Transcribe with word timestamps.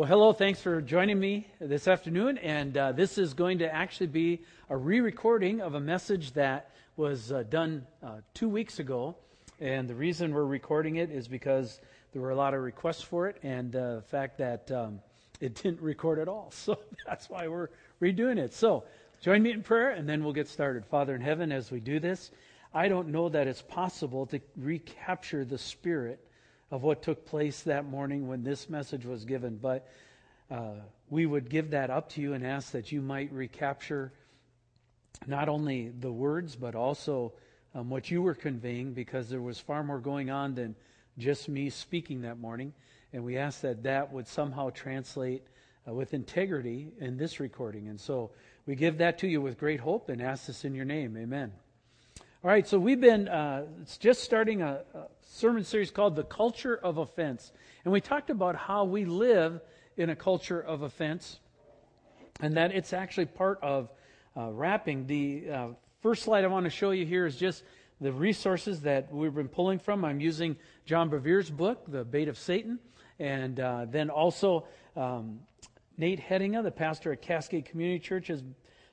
Well, 0.00 0.08
hello. 0.08 0.32
Thanks 0.32 0.62
for 0.62 0.80
joining 0.80 1.20
me 1.20 1.46
this 1.60 1.86
afternoon. 1.86 2.38
And 2.38 2.74
uh, 2.74 2.92
this 2.92 3.18
is 3.18 3.34
going 3.34 3.58
to 3.58 3.70
actually 3.70 4.06
be 4.06 4.40
a 4.70 4.74
re 4.74 5.00
recording 5.00 5.60
of 5.60 5.74
a 5.74 5.80
message 5.80 6.32
that 6.32 6.70
was 6.96 7.30
uh, 7.30 7.42
done 7.50 7.86
uh, 8.02 8.20
two 8.32 8.48
weeks 8.48 8.78
ago. 8.78 9.14
And 9.60 9.86
the 9.86 9.94
reason 9.94 10.32
we're 10.32 10.46
recording 10.46 10.96
it 10.96 11.10
is 11.10 11.28
because 11.28 11.80
there 12.14 12.22
were 12.22 12.30
a 12.30 12.34
lot 12.34 12.54
of 12.54 12.62
requests 12.62 13.02
for 13.02 13.28
it, 13.28 13.36
and 13.42 13.72
the 13.72 14.02
fact 14.08 14.38
that 14.38 14.70
um, 14.70 15.00
it 15.38 15.56
didn't 15.56 15.82
record 15.82 16.18
at 16.18 16.28
all. 16.28 16.50
So 16.50 16.78
that's 17.06 17.28
why 17.28 17.46
we're 17.46 17.68
redoing 18.00 18.38
it. 18.38 18.54
So 18.54 18.84
join 19.20 19.42
me 19.42 19.50
in 19.50 19.62
prayer, 19.62 19.90
and 19.90 20.08
then 20.08 20.24
we'll 20.24 20.32
get 20.32 20.48
started. 20.48 20.86
Father 20.86 21.14
in 21.14 21.20
heaven, 21.20 21.52
as 21.52 21.70
we 21.70 21.78
do 21.78 22.00
this, 22.00 22.30
I 22.72 22.88
don't 22.88 23.08
know 23.08 23.28
that 23.28 23.46
it's 23.46 23.60
possible 23.60 24.24
to 24.28 24.40
recapture 24.56 25.44
the 25.44 25.58
spirit 25.58 26.26
of 26.70 26.82
what 26.82 27.02
took 27.02 27.26
place 27.26 27.62
that 27.62 27.84
morning 27.84 28.28
when 28.28 28.44
this 28.44 28.68
message 28.68 29.04
was 29.04 29.24
given. 29.24 29.56
But 29.56 29.88
uh, 30.50 30.74
we 31.08 31.26
would 31.26 31.48
give 31.48 31.70
that 31.70 31.90
up 31.90 32.10
to 32.10 32.20
you 32.20 32.34
and 32.34 32.46
ask 32.46 32.72
that 32.72 32.92
you 32.92 33.00
might 33.00 33.32
recapture 33.32 34.12
not 35.26 35.48
only 35.48 35.88
the 35.88 36.12
words, 36.12 36.56
but 36.56 36.74
also 36.74 37.32
um, 37.74 37.90
what 37.90 38.10
you 38.10 38.22
were 38.22 38.34
conveying, 38.34 38.92
because 38.92 39.28
there 39.28 39.42
was 39.42 39.58
far 39.58 39.82
more 39.82 39.98
going 39.98 40.30
on 40.30 40.54
than 40.54 40.74
just 41.18 41.48
me 41.48 41.70
speaking 41.70 42.22
that 42.22 42.38
morning. 42.38 42.72
And 43.12 43.24
we 43.24 43.36
ask 43.36 43.60
that 43.62 43.82
that 43.82 44.12
would 44.12 44.28
somehow 44.28 44.70
translate 44.70 45.42
uh, 45.86 45.92
with 45.92 46.14
integrity 46.14 46.92
in 47.00 47.16
this 47.16 47.40
recording. 47.40 47.88
And 47.88 48.00
so 48.00 48.30
we 48.66 48.76
give 48.76 48.98
that 48.98 49.18
to 49.18 49.28
you 49.28 49.40
with 49.40 49.58
great 49.58 49.80
hope 49.80 50.08
and 50.08 50.22
ask 50.22 50.46
this 50.46 50.64
in 50.64 50.74
your 50.74 50.84
name. 50.84 51.16
Amen. 51.16 51.52
All 52.42 52.50
right, 52.50 52.66
so 52.66 52.78
we've 52.78 53.02
been 53.02 53.28
uh, 53.28 53.66
just 53.98 54.24
starting 54.24 54.62
a, 54.62 54.80
a, 54.94 55.02
sermon 55.20 55.62
series 55.62 55.90
called 55.90 56.16
The 56.16 56.22
Culture 56.22 56.74
of 56.74 56.96
Offense. 56.96 57.52
And 57.84 57.92
we 57.92 58.00
talked 58.00 58.30
about 58.30 58.56
how 58.56 58.84
we 58.84 59.04
live 59.04 59.60
in 59.98 60.08
a 60.08 60.16
culture 60.16 60.58
of 60.58 60.80
offense 60.80 61.38
and 62.40 62.56
that 62.56 62.72
it's 62.72 62.94
actually 62.94 63.26
part 63.26 63.58
of 63.60 63.90
uh, 64.38 64.48
wrapping. 64.52 65.06
The 65.06 65.50
uh, 65.50 65.66
first 66.00 66.22
slide 66.22 66.44
I 66.44 66.46
want 66.46 66.64
to 66.64 66.70
show 66.70 66.92
you 66.92 67.04
here 67.04 67.26
is 67.26 67.36
just 67.36 67.62
the 68.00 68.10
resources 68.10 68.80
that 68.82 69.12
we've 69.12 69.34
been 69.34 69.46
pulling 69.46 69.78
from. 69.78 70.02
I'm 70.02 70.18
using 70.18 70.56
John 70.86 71.10
Bevere's 71.10 71.50
book, 71.50 71.84
The 71.88 72.06
Bait 72.06 72.28
of 72.28 72.38
Satan, 72.38 72.78
and 73.18 73.60
uh, 73.60 73.84
then 73.84 74.08
also 74.08 74.64
um, 74.96 75.40
Nate 75.98 76.20
Headinga, 76.20 76.62
the 76.62 76.70
pastor 76.70 77.12
at 77.12 77.20
Cascade 77.20 77.66
Community 77.66 77.98
Church, 77.98 78.28
has 78.28 78.42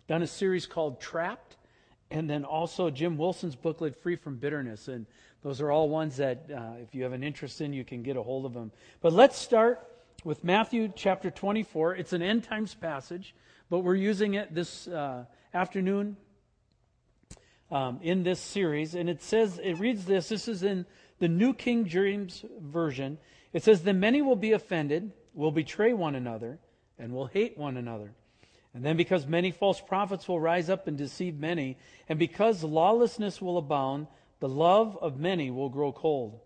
done 0.09 0.21
a 0.21 0.27
series 0.27 0.65
called 0.65 0.99
Trapped 0.99 1.56
and 2.11 2.29
then 2.29 2.45
also 2.45 2.89
Jim 2.89 3.17
Wilson's 3.17 3.55
booklet, 3.55 3.95
Free 3.95 4.15
from 4.15 4.37
Bitterness. 4.37 4.87
And 4.87 5.05
those 5.43 5.61
are 5.61 5.71
all 5.71 5.89
ones 5.89 6.17
that, 6.17 6.49
uh, 6.53 6.81
if 6.81 6.95
you 6.95 7.03
have 7.03 7.13
an 7.13 7.23
interest 7.23 7.61
in, 7.61 7.73
you 7.73 7.83
can 7.83 8.03
get 8.03 8.17
a 8.17 8.23
hold 8.23 8.45
of 8.45 8.53
them. 8.53 8.71
But 9.01 9.13
let's 9.13 9.37
start 9.37 9.85
with 10.23 10.43
Matthew 10.43 10.91
chapter 10.95 11.29
24. 11.29 11.95
It's 11.95 12.13
an 12.13 12.21
end 12.21 12.43
times 12.43 12.73
passage, 12.73 13.35
but 13.69 13.79
we're 13.79 13.95
using 13.95 14.35
it 14.35 14.53
this 14.53 14.87
uh, 14.87 15.25
afternoon 15.53 16.17
um, 17.71 17.99
in 18.01 18.23
this 18.23 18.39
series. 18.39 18.95
And 18.95 19.09
it 19.09 19.21
says, 19.21 19.59
it 19.61 19.79
reads 19.79 20.05
this. 20.05 20.29
This 20.29 20.47
is 20.47 20.63
in 20.63 20.85
the 21.19 21.27
New 21.27 21.53
King 21.53 21.85
James 21.85 22.45
Version. 22.61 23.17
It 23.53 23.63
says, 23.63 23.83
Then 23.83 23.99
many 23.99 24.21
will 24.21 24.35
be 24.35 24.53
offended, 24.53 25.11
will 25.33 25.51
betray 25.51 25.93
one 25.93 26.15
another, 26.15 26.59
and 26.97 27.11
will 27.11 27.27
hate 27.27 27.57
one 27.57 27.77
another. 27.77 28.13
And 28.73 28.83
then, 28.83 28.97
because 28.97 29.25
many 29.25 29.51
false 29.51 29.81
prophets 29.81 30.27
will 30.27 30.39
rise 30.39 30.69
up 30.69 30.87
and 30.87 30.97
deceive 30.97 31.39
many, 31.39 31.77
and 32.07 32.19
because 32.19 32.63
lawlessness 32.63 33.41
will 33.41 33.57
abound, 33.57 34.07
the 34.39 34.49
love 34.49 34.97
of 35.01 35.19
many 35.19 35.49
will 35.49 35.69
grow 35.69 35.91
cold. 35.91 36.39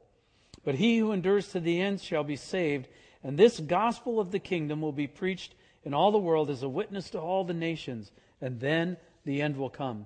But 0.63 0.75
he 0.75 0.97
who 0.97 1.11
endures 1.11 1.49
to 1.49 1.59
the 1.59 1.81
end 1.81 1.99
shall 1.99 2.23
be 2.23 2.35
saved, 2.35 2.87
and 3.23 3.37
this 3.37 3.59
gospel 3.59 4.19
of 4.19 4.31
the 4.31 4.39
kingdom 4.39 4.81
will 4.81 4.91
be 4.91 5.07
preached 5.07 5.55
in 5.83 5.93
all 5.93 6.11
the 6.11 6.17
world 6.17 6.49
as 6.49 6.63
a 6.63 6.69
witness 6.69 7.09
to 7.09 7.19
all 7.19 7.43
the 7.43 7.53
nations, 7.53 8.11
and 8.39 8.59
then 8.59 8.97
the 9.25 9.41
end 9.41 9.57
will 9.57 9.69
come. 9.69 10.05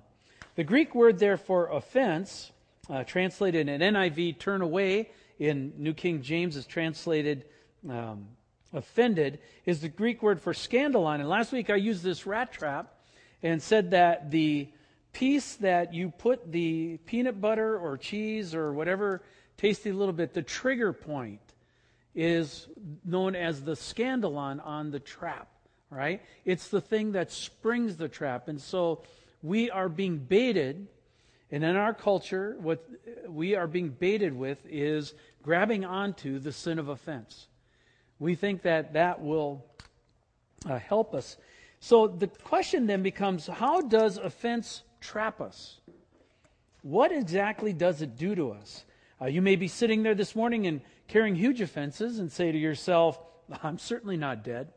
The 0.56 0.64
Greek 0.64 0.96
word 0.96 1.20
there 1.20 1.38
for 1.38 1.68
offense, 1.68 2.52
uh, 2.90 3.04
translated 3.04 3.68
in 3.68 3.82
NIV, 3.82 4.40
turn 4.40 4.62
away, 4.62 5.12
in 5.38 5.74
New 5.78 5.94
King 5.94 6.22
James 6.22 6.56
is 6.56 6.66
translated 6.66 7.46
um, 7.90 8.28
offended 8.74 9.40
is 9.66 9.82
the 9.82 9.90
Greek 9.90 10.22
word 10.22 10.42
for 10.42 10.54
scandalon. 10.54 11.16
And 11.16 11.30
last 11.30 11.52
week 11.52 11.70
I 11.70 11.76
used 11.76 12.04
this 12.04 12.26
rat 12.26 12.52
trap 12.52 12.94
and 13.42 13.62
said 13.62 13.92
that 13.92 14.32
the 14.32 14.70
piece 15.14 15.56
that 15.56 15.94
you 15.94 16.10
put 16.10 16.52
the 16.52 16.98
peanut 17.06 17.40
butter 17.40 17.78
or 17.78 17.98
cheese 17.98 18.54
or 18.54 18.74
whatever 18.74 19.24
tasty 19.58 19.92
little 19.92 20.14
bit, 20.14 20.34
the 20.34 20.42
trigger 20.42 20.92
point 20.92 21.40
is 22.14 22.68
known 23.04 23.36
as 23.36 23.64
the 23.64 23.74
scandalon 23.74 24.66
on 24.66 24.92
the 24.92 25.00
trap, 25.00 25.48
right? 25.90 26.22
It's 26.44 26.70
the 26.70 26.82
thing 26.82 27.14
that 27.14 27.32
springs 27.32 27.98
the 27.98 28.10
trap. 28.10 28.48
And 28.48 28.60
so 28.60 29.04
we 29.42 29.70
are 29.70 29.90
being 29.90 30.18
baited. 30.18 30.88
And 31.52 31.64
in 31.64 31.76
our 31.76 31.94
culture, 31.94 32.58
what 32.60 32.84
we 33.28 33.56
are 33.56 33.68
being 33.68 33.90
baited 33.90 34.36
with 34.36 34.58
is 34.68 35.14
grabbing 35.44 35.86
onto 35.86 36.40
the 36.40 36.52
sin 36.52 36.80
of 36.80 36.90
offense. 36.90 37.48
We 38.20 38.36
think 38.36 38.62
that 38.64 38.94
that 38.94 39.22
will 39.22 39.66
uh, 40.66 40.80
help 40.80 41.14
us. 41.14 41.38
So 41.80 42.08
the 42.08 42.28
question 42.28 42.88
then 42.88 43.04
becomes 43.04 43.48
how 43.48 43.82
does 43.82 44.18
offense 44.18 44.84
trap 45.02 45.42
us? 45.42 45.80
What 46.82 47.12
exactly 47.12 47.74
does 47.74 48.02
it 48.02 48.18
do 48.18 48.36
to 48.36 48.52
us? 48.52 48.86
Uh, 49.22 49.26
you 49.26 49.42
may 49.42 49.56
be 49.56 49.68
sitting 49.68 50.04
there 50.04 50.16
this 50.16 50.36
morning 50.36 50.68
and 50.68 50.82
carrying 51.08 51.36
huge 51.36 51.62
offenses 51.62 52.20
and 52.20 52.32
say 52.32 52.52
to 52.52 52.58
yourself, 52.58 53.20
I'm 53.64 53.78
certainly 53.78 54.18
not 54.18 54.44
dead. 54.44 54.72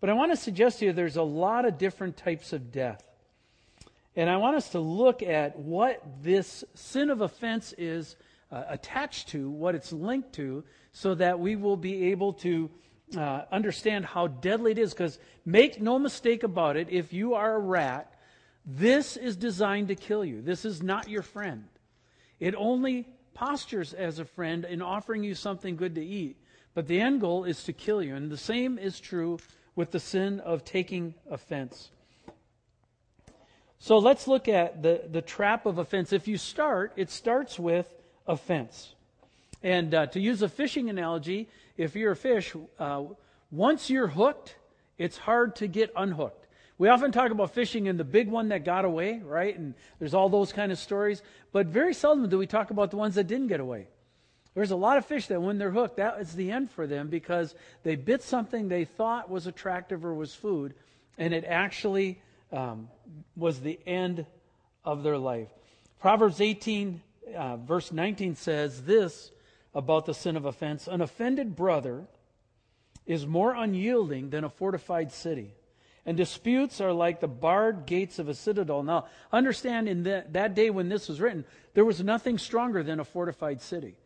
But 0.00 0.10
I 0.10 0.14
want 0.14 0.32
to 0.32 0.36
suggest 0.36 0.78
to 0.78 0.86
you 0.86 0.92
there's 0.92 1.16
a 1.16 1.22
lot 1.22 1.66
of 1.66 1.78
different 1.78 2.16
types 2.16 2.52
of 2.52 2.72
death. 2.72 3.02
And 4.16 4.28
I 4.28 4.38
want 4.38 4.56
us 4.56 4.70
to 4.70 4.80
look 4.80 5.22
at 5.22 5.58
what 5.58 6.02
this 6.22 6.64
sin 6.74 7.10
of 7.10 7.20
offense 7.20 7.74
is 7.78 8.16
uh, 8.50 8.64
attached 8.68 9.28
to, 9.28 9.50
what 9.50 9.74
it's 9.74 9.92
linked 9.92 10.32
to, 10.34 10.64
so 10.92 11.14
that 11.14 11.38
we 11.38 11.56
will 11.56 11.76
be 11.76 12.10
able 12.10 12.32
to 12.32 12.70
uh, 13.16 13.42
understand 13.50 14.04
how 14.04 14.26
deadly 14.26 14.72
it 14.72 14.78
is. 14.78 14.92
Because 14.92 15.18
make 15.44 15.80
no 15.80 15.98
mistake 15.98 16.42
about 16.42 16.76
it, 16.76 16.88
if 16.90 17.12
you 17.12 17.34
are 17.34 17.56
a 17.56 17.60
rat, 17.60 18.12
this 18.66 19.16
is 19.16 19.36
designed 19.36 19.88
to 19.88 19.94
kill 19.94 20.24
you. 20.24 20.42
This 20.42 20.64
is 20.64 20.82
not 20.82 21.08
your 21.08 21.22
friend. 21.22 21.64
It 22.38 22.54
only 22.54 23.08
postures 23.34 23.94
as 23.94 24.18
a 24.18 24.24
friend 24.24 24.64
in 24.64 24.82
offering 24.82 25.24
you 25.24 25.34
something 25.34 25.76
good 25.76 25.94
to 25.94 26.04
eat. 26.04 26.36
But 26.74 26.86
the 26.86 27.00
end 27.00 27.20
goal 27.20 27.44
is 27.44 27.64
to 27.64 27.72
kill 27.72 28.02
you. 28.02 28.14
And 28.14 28.30
the 28.30 28.36
same 28.36 28.78
is 28.78 29.00
true 29.00 29.38
with 29.74 29.90
the 29.90 30.00
sin 30.00 30.40
of 30.40 30.64
taking 30.64 31.14
offense. 31.30 31.90
So 33.78 33.98
let's 33.98 34.28
look 34.28 34.46
at 34.46 34.82
the, 34.82 35.04
the 35.10 35.22
trap 35.22 35.64
of 35.64 35.78
offense. 35.78 36.12
If 36.12 36.28
you 36.28 36.36
start, 36.36 36.92
it 36.96 37.10
starts 37.10 37.58
with 37.58 37.86
offense. 38.26 38.94
And 39.62 39.94
uh, 39.94 40.06
to 40.06 40.20
use 40.20 40.42
a 40.42 40.48
fishing 40.48 40.88
analogy, 40.88 41.48
if 41.76 41.94
you're 41.94 42.12
a 42.12 42.16
fish, 42.16 42.54
uh, 42.78 43.02
once 43.50 43.90
you're 43.90 44.08
hooked, 44.08 44.56
it's 44.98 45.18
hard 45.18 45.56
to 45.56 45.66
get 45.66 45.92
unhooked. 45.96 46.46
We 46.78 46.88
often 46.88 47.12
talk 47.12 47.30
about 47.30 47.52
fishing 47.52 47.88
and 47.88 48.00
the 48.00 48.04
big 48.04 48.28
one 48.28 48.48
that 48.48 48.64
got 48.64 48.86
away, 48.86 49.20
right? 49.22 49.56
And 49.58 49.74
there's 49.98 50.14
all 50.14 50.30
those 50.30 50.50
kind 50.50 50.72
of 50.72 50.78
stories. 50.78 51.22
But 51.52 51.66
very 51.66 51.92
seldom 51.92 52.28
do 52.28 52.38
we 52.38 52.46
talk 52.46 52.70
about 52.70 52.90
the 52.90 52.96
ones 52.96 53.16
that 53.16 53.26
didn't 53.26 53.48
get 53.48 53.60
away. 53.60 53.88
There's 54.54 54.70
a 54.70 54.76
lot 54.76 54.96
of 54.96 55.04
fish 55.04 55.26
that 55.26 55.42
when 55.42 55.58
they're 55.58 55.70
hooked, 55.70 55.98
that 55.98 56.18
is 56.20 56.34
the 56.34 56.50
end 56.50 56.70
for 56.70 56.86
them 56.86 57.08
because 57.08 57.54
they 57.82 57.96
bit 57.96 58.22
something 58.22 58.68
they 58.68 58.84
thought 58.84 59.30
was 59.30 59.46
attractive 59.46 60.04
or 60.04 60.14
was 60.14 60.34
food, 60.34 60.74
and 61.18 61.32
it 61.32 61.44
actually 61.44 62.20
um, 62.52 62.88
was 63.36 63.60
the 63.60 63.78
end 63.86 64.26
of 64.84 65.02
their 65.02 65.18
life. 65.18 65.48
Proverbs 66.00 66.40
18, 66.40 67.00
uh, 67.34 67.56
verse 67.56 67.92
19 67.92 68.34
says 68.36 68.82
this 68.82 69.30
about 69.74 70.06
the 70.06 70.14
sin 70.14 70.36
of 70.36 70.44
offense 70.44 70.88
An 70.88 71.00
offended 71.00 71.56
brother 71.56 72.06
is 73.06 73.26
more 73.26 73.54
unyielding 73.54 74.30
than 74.30 74.44
a 74.44 74.48
fortified 74.48 75.12
city. 75.12 75.54
And 76.06 76.16
disputes 76.16 76.80
are 76.80 76.92
like 76.92 77.20
the 77.20 77.28
barred 77.28 77.86
gates 77.86 78.18
of 78.18 78.28
a 78.28 78.34
citadel. 78.34 78.82
Now, 78.82 79.06
understand 79.32 79.88
in 79.88 80.04
that, 80.04 80.32
that 80.32 80.54
day 80.54 80.70
when 80.70 80.88
this 80.88 81.08
was 81.08 81.20
written, 81.20 81.44
there 81.74 81.84
was 81.84 82.02
nothing 82.02 82.38
stronger 82.38 82.82
than 82.82 83.00
a 83.00 83.04
fortified 83.04 83.60
city. 83.60 83.96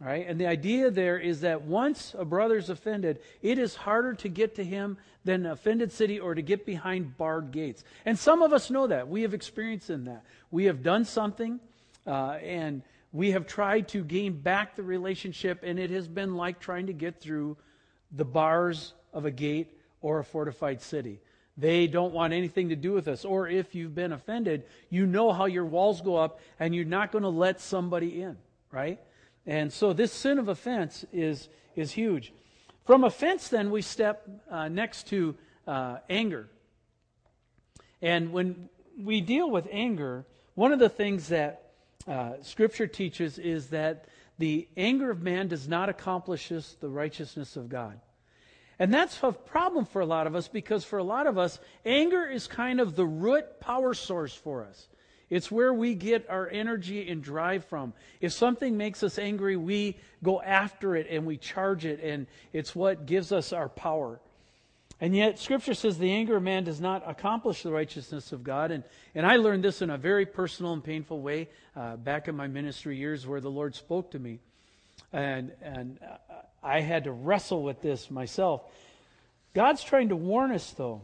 Right? 0.00 0.26
And 0.26 0.40
the 0.40 0.46
idea 0.46 0.90
there 0.90 1.18
is 1.18 1.42
that 1.42 1.62
once 1.62 2.14
a 2.18 2.24
brother's 2.24 2.70
offended, 2.70 3.20
it 3.42 3.58
is 3.58 3.74
harder 3.74 4.14
to 4.14 4.30
get 4.30 4.54
to 4.54 4.64
him 4.64 4.96
than 5.24 5.44
an 5.44 5.52
offended 5.52 5.92
city 5.92 6.18
or 6.18 6.34
to 6.34 6.40
get 6.40 6.64
behind 6.64 7.18
barred 7.18 7.52
gates. 7.52 7.84
And 8.06 8.18
some 8.18 8.40
of 8.40 8.54
us 8.54 8.70
know 8.70 8.86
that. 8.86 9.08
We 9.08 9.22
have 9.22 9.34
experience 9.34 9.90
in 9.90 10.04
that. 10.04 10.24
We 10.50 10.64
have 10.64 10.82
done 10.82 11.04
something, 11.04 11.60
uh, 12.06 12.38
and 12.42 12.82
we 13.12 13.32
have 13.32 13.46
tried 13.46 13.88
to 13.88 14.04
gain 14.04 14.40
back 14.40 14.76
the 14.76 14.82
relationship, 14.82 15.60
and 15.62 15.78
it 15.78 15.90
has 15.90 16.06
been 16.06 16.36
like 16.36 16.60
trying 16.60 16.86
to 16.86 16.92
get 16.92 17.20
through 17.20 17.56
the 18.12 18.24
bars 18.24 18.94
of 19.12 19.24
a 19.24 19.30
gate 19.30 19.76
or 20.00 20.20
a 20.20 20.24
fortified 20.24 20.80
city. 20.80 21.20
They 21.56 21.86
don't 21.86 22.14
want 22.14 22.32
anything 22.32 22.68
to 22.70 22.76
do 22.76 22.92
with 22.92 23.08
us. 23.08 23.24
Or 23.24 23.48
if 23.48 23.74
you've 23.74 23.94
been 23.94 24.12
offended, 24.12 24.64
you 24.88 25.06
know 25.06 25.32
how 25.32 25.46
your 25.46 25.64
walls 25.66 26.00
go 26.00 26.16
up, 26.16 26.40
and 26.58 26.74
you're 26.74 26.84
not 26.84 27.12
going 27.12 27.22
to 27.22 27.28
let 27.28 27.60
somebody 27.60 28.22
in, 28.22 28.36
right? 28.70 28.98
And 29.46 29.72
so 29.72 29.92
this 29.92 30.12
sin 30.12 30.38
of 30.38 30.48
offense 30.48 31.04
is, 31.12 31.48
is 31.74 31.92
huge. 31.92 32.32
from 32.86 33.04
offense, 33.04 33.48
then, 33.48 33.70
we 33.70 33.82
step 33.82 34.28
uh, 34.50 34.68
next 34.68 35.08
to 35.08 35.34
uh, 35.66 35.98
anger. 36.08 36.48
And 38.00 38.32
when 38.32 38.68
we 38.98 39.20
deal 39.20 39.50
with 39.50 39.68
anger, 39.70 40.24
one 40.54 40.72
of 40.72 40.78
the 40.78 40.88
things 40.88 41.28
that 41.28 41.69
uh, 42.06 42.34
Scripture 42.42 42.86
teaches 42.86 43.38
is 43.38 43.68
that 43.68 44.06
the 44.38 44.66
anger 44.76 45.10
of 45.10 45.22
man 45.22 45.48
does 45.48 45.68
not 45.68 45.88
accomplish 45.88 46.48
the 46.48 46.88
righteousness 46.88 47.56
of 47.56 47.68
God. 47.68 48.00
And 48.78 48.92
that's 48.92 49.22
a 49.22 49.32
problem 49.32 49.84
for 49.84 50.00
a 50.00 50.06
lot 50.06 50.26
of 50.26 50.34
us 50.34 50.48
because 50.48 50.84
for 50.84 50.98
a 50.98 51.04
lot 51.04 51.26
of 51.26 51.36
us, 51.36 51.60
anger 51.84 52.26
is 52.26 52.46
kind 52.46 52.80
of 52.80 52.96
the 52.96 53.04
root 53.04 53.60
power 53.60 53.92
source 53.92 54.34
for 54.34 54.64
us. 54.64 54.88
It's 55.28 55.50
where 55.50 55.72
we 55.72 55.94
get 55.94 56.28
our 56.28 56.48
energy 56.48 57.08
and 57.08 57.22
drive 57.22 57.64
from. 57.66 57.92
If 58.20 58.32
something 58.32 58.76
makes 58.76 59.02
us 59.02 59.18
angry, 59.18 59.56
we 59.56 59.98
go 60.22 60.40
after 60.40 60.96
it 60.96 61.06
and 61.08 61.26
we 61.26 61.36
charge 61.36 61.84
it, 61.84 62.00
and 62.02 62.26
it's 62.52 62.74
what 62.74 63.06
gives 63.06 63.30
us 63.30 63.52
our 63.52 63.68
power. 63.68 64.20
And 65.00 65.16
yet, 65.16 65.38
Scripture 65.38 65.72
says 65.72 65.96
the 65.96 66.12
anger 66.12 66.36
of 66.36 66.42
man 66.42 66.64
does 66.64 66.80
not 66.80 67.02
accomplish 67.06 67.62
the 67.62 67.70
righteousness 67.70 68.32
of 68.32 68.44
God. 68.44 68.70
And, 68.70 68.84
and 69.14 69.24
I 69.24 69.36
learned 69.36 69.64
this 69.64 69.80
in 69.80 69.88
a 69.88 69.96
very 69.96 70.26
personal 70.26 70.74
and 70.74 70.84
painful 70.84 71.22
way 71.22 71.48
uh, 71.74 71.96
back 71.96 72.28
in 72.28 72.36
my 72.36 72.48
ministry 72.48 72.98
years 72.98 73.26
where 73.26 73.40
the 73.40 73.50
Lord 73.50 73.74
spoke 73.74 74.10
to 74.10 74.18
me. 74.18 74.40
And, 75.12 75.52
and 75.62 75.98
I 76.62 76.80
had 76.80 77.04
to 77.04 77.12
wrestle 77.12 77.62
with 77.62 77.80
this 77.80 78.10
myself. 78.10 78.62
God's 79.54 79.82
trying 79.82 80.10
to 80.10 80.16
warn 80.16 80.52
us, 80.52 80.70
though. 80.72 81.00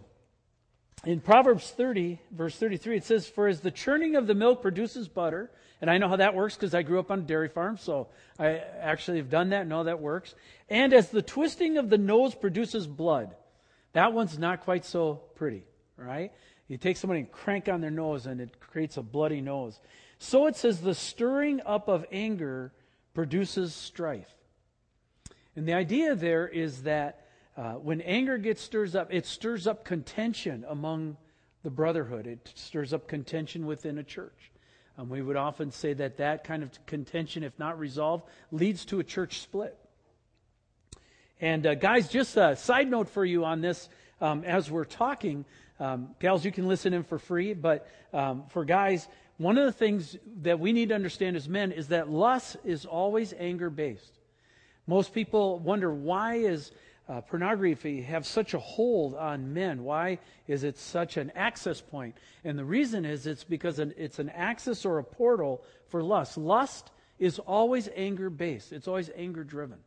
In 1.05 1.21
Proverbs 1.21 1.71
30, 1.71 2.21
verse 2.31 2.57
33, 2.57 2.99
it 2.99 3.05
says, 3.05 3.27
For 3.27 3.49
as 3.49 3.61
the 3.61 3.71
churning 3.71 4.17
of 4.17 4.27
the 4.27 4.35
milk 4.35 4.61
produces 4.61 5.09
butter, 5.09 5.51
and 5.81 5.91
I 5.91 5.99
know 5.99 6.09
how 6.09 6.17
that 6.17 6.35
works 6.35 6.55
because 6.55 6.75
I 6.75 6.83
grew 6.83 6.99
up 6.99 7.11
on 7.11 7.21
a 7.21 7.23
dairy 7.23 7.49
farm, 7.49 7.79
so 7.79 8.09
I 8.39 8.63
actually 8.81 9.19
have 9.19 9.31
done 9.31 9.51
that 9.51 9.63
and 9.63 9.71
know 9.71 9.85
that 9.85 10.01
works. 10.01 10.35
And 10.69 10.93
as 10.93 11.11
the 11.11 11.23
twisting 11.23 11.79
of 11.79 11.91
the 11.91 11.99
nose 11.99 12.35
produces 12.35 12.87
blood, 12.87 13.35
that 13.97 14.13
one's 14.13 14.39
not 14.39 14.61
quite 14.61 14.85
so 14.85 15.23
pretty, 15.37 15.65
right? 15.97 16.31
You 16.69 16.77
take 16.77 16.99
somebody 16.99 17.21
and 17.21 17.33
crank 17.33 17.69
on 17.69 17.81
their 17.81 17.91
nose, 17.91 18.27
and 18.27 18.43
it 18.43 18.61
creates 18.61 18.99
a 18.99 19.03
bloody 19.03 19.41
nose. 19.41 19.81
So 20.19 20.47
it 20.47 20.57
says, 20.57 20.83
the 20.83 20.95
stirring 20.95 21.63
up 21.65 21.89
of 21.89 22.05
anger 22.13 22.73
produces 23.15 23.75
strife. 23.75 24.29
And 25.55 25.67
the 25.67 25.73
idea 25.73 26.15
there 26.15 26.47
is 26.47 26.83
that 26.83 27.27
uh, 27.57 27.73
when 27.73 28.03
anger 28.03 28.37
gets 28.37 28.61
stirs 28.61 28.95
up, 28.95 29.09
it 29.11 29.25
stirs 29.25 29.67
up 29.67 29.85
contention 29.85 30.67
among 30.69 31.17
the 31.63 31.71
brotherhood. 31.71 32.27
It 32.27 32.53
stirs 32.55 32.93
up 32.93 33.09
contention 33.09 33.65
within 33.65 33.97
a 33.97 34.05
church. 34.05 34.53
Um, 34.99 35.09
we 35.09 35.23
would 35.23 35.37
often 35.37 35.71
say 35.71 35.95
that 35.95 36.19
that 36.19 36.45
kind 36.45 36.63
of 36.63 36.85
contention, 36.85 37.43
if 37.43 37.59
not 37.59 37.79
resolved, 37.79 38.25
leads 38.53 38.85
to 38.87 39.01
a 39.01 39.05
church 39.05 39.41
split. 39.41 39.79
And 41.41 41.67
uh, 41.67 41.75
guys, 41.75 42.09
just 42.09 42.37
a 42.37 42.57
side 42.57 42.91
note 42.91 43.09
for 43.11 43.25
you 43.25 43.45
on 43.45 43.61
this 43.61 43.89
um, 44.21 44.43
as 44.45 44.71
we're 44.71 44.85
talking. 44.85 45.45
Um, 45.79 46.15
gals, 46.19 46.45
you 46.45 46.53
can 46.53 46.67
listen 46.67 46.95
in 46.95 47.03
for 47.05 47.19
free, 47.19 47.53
but 47.53 47.87
um, 48.15 48.45
for 48.49 48.65
guys, 48.65 49.07
one 49.37 49.59
of 49.59 49.67
the 49.67 49.73
things 49.73 50.17
that 50.43 50.59
we 50.59 50.73
need 50.73 50.89
to 50.89 50.95
understand 50.95 51.37
as 51.37 51.47
men 51.47 51.73
is 51.73 51.89
that 51.89 52.09
lust 52.09 52.57
is 52.65 52.87
always 52.87 53.35
anger 53.39 53.69
based. 53.69 54.19
Most 54.87 55.13
people 55.13 55.59
wonder 55.59 55.93
why 55.93 56.37
is 56.37 56.73
uh, 57.09 57.21
pornography 57.21 58.01
have 58.01 58.27
such 58.27 58.55
a 58.55 58.59
hold 58.59 59.15
on 59.15 59.53
men? 59.53 59.85
Why 59.85 60.19
is 60.49 60.65
it 60.65 60.79
such 60.79 61.19
an 61.19 61.31
access 61.35 61.83
point? 61.83 62.17
And 62.45 62.59
the 62.59 62.65
reason 62.65 63.05
is 63.05 63.27
it's 63.27 63.45
because 63.45 63.79
it's 63.79 64.19
an 64.19 64.31
access 64.31 64.87
or 64.87 64.99
a 64.99 65.05
portal 65.05 65.63
for 65.89 66.03
lust. 66.03 66.39
Lust 66.39 66.91
is 67.19 67.39
always 67.39 67.91
anger 67.95 68.31
based, 68.31 68.73
it's 68.73 68.89
always 68.89 69.11
anger 69.15 69.45
driven. 69.45 69.79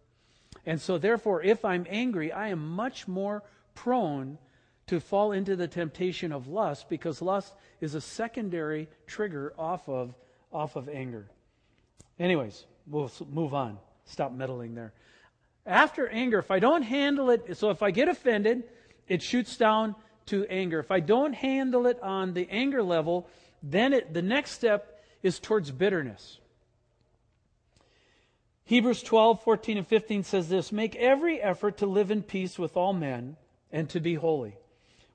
And 0.70 0.80
so, 0.80 1.00
therefore, 1.00 1.42
if 1.42 1.66
I'm 1.66 1.88
angry, 1.90 2.32
I 2.32 2.50
am 2.50 2.76
much 2.76 3.08
more 3.08 3.42
prone 3.74 4.38
to 4.86 5.00
fall 5.00 5.32
into 5.32 5.56
the 5.56 5.68
temptation 5.68 6.32
of 6.32 6.48
lust 6.48 6.90
because 6.90 7.24
lust 7.24 7.56
is 7.82 7.96
a 7.96 8.02
secondary 8.02 8.88
trigger 9.08 9.52
off 9.58 9.90
of, 9.90 10.14
off 10.54 10.76
of 10.76 10.88
anger. 10.88 11.26
Anyways, 12.20 12.68
we'll 12.86 13.12
move 13.32 13.56
on. 13.56 13.80
Stop 14.06 14.32
meddling 14.32 14.76
there. 14.76 14.94
After 15.66 16.08
anger, 16.08 16.38
if 16.38 16.52
I 16.52 16.60
don't 16.60 16.84
handle 16.84 17.32
it, 17.32 17.58
so 17.58 17.72
if 17.72 17.82
I 17.82 17.90
get 17.90 18.08
offended, 18.08 18.62
it 19.08 19.24
shoots 19.24 19.58
down 19.58 19.96
to 20.28 20.46
anger. 20.52 20.80
If 20.80 20.92
I 20.92 21.00
don't 21.00 21.34
handle 21.34 21.88
it 21.88 22.00
on 22.04 22.36
the 22.36 22.48
anger 22.52 22.84
level, 22.84 23.28
then 23.64 23.92
it, 23.92 24.14
the 24.14 24.22
next 24.22 24.52
step 24.52 25.02
is 25.24 25.40
towards 25.40 25.72
bitterness. 25.72 26.38
Hebrews 28.70 29.02
12, 29.02 29.42
14, 29.42 29.78
and 29.80 29.88
15 29.88 30.24
says 30.24 30.48
this 30.48 30.72
Make 30.72 30.96
every 30.98 31.42
effort 31.42 31.78
to 31.78 31.88
live 31.88 32.12
in 32.12 32.22
peace 32.22 32.60
with 32.60 32.78
all 32.78 32.94
men 32.94 33.36
and 33.72 33.90
to 33.90 34.00
be 34.00 34.14
holy. 34.14 34.60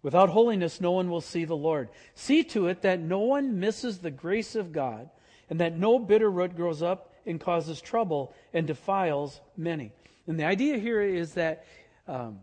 Without 0.02 0.30
holiness, 0.30 0.80
no 0.80 0.90
one 0.90 1.08
will 1.08 1.20
see 1.20 1.44
the 1.44 1.54
Lord. 1.54 1.88
See 2.16 2.42
to 2.42 2.66
it 2.66 2.82
that 2.82 2.98
no 2.98 3.20
one 3.20 3.60
misses 3.60 3.98
the 3.98 4.10
grace 4.10 4.56
of 4.56 4.72
God 4.72 5.08
and 5.48 5.60
that 5.60 5.78
no 5.78 6.00
bitter 6.00 6.28
root 6.28 6.56
grows 6.56 6.82
up 6.82 7.12
and 7.26 7.40
causes 7.40 7.80
trouble 7.80 8.34
and 8.52 8.66
defiles 8.66 9.40
many. 9.56 9.92
And 10.26 10.36
the 10.36 10.46
idea 10.46 10.76
here 10.78 11.00
is 11.00 11.34
that 11.34 11.64
um, 12.08 12.40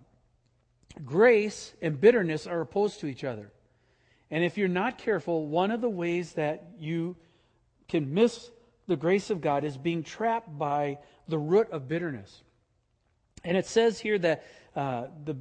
grace 1.04 1.74
and 1.82 2.00
bitterness 2.00 2.48
are 2.48 2.62
opposed 2.62 3.02
to 3.02 3.08
each 3.08 3.26
other. 3.26 3.52
And 4.32 4.46
if 4.46 4.58
you're 4.58 4.70
not 4.70 4.98
careful, 4.98 5.46
one 5.46 5.72
of 5.72 5.82
the 5.82 5.90
ways 5.90 6.32
that 6.36 6.68
you 6.80 7.18
can 7.90 8.14
miss 8.14 8.50
the 8.92 8.98
grace 8.98 9.30
of 9.30 9.40
God 9.40 9.64
is 9.64 9.78
being 9.78 10.04
trapped 10.04 10.58
by 10.58 10.98
the 11.30 11.38
root 11.38 11.72
of 11.72 11.88
bitterness. 11.88 12.44
And 13.42 13.56
it 13.56 13.66
says 13.66 13.98
here 14.02 14.20
that 14.20 14.46
uh, 14.76 15.06
the 15.24 15.38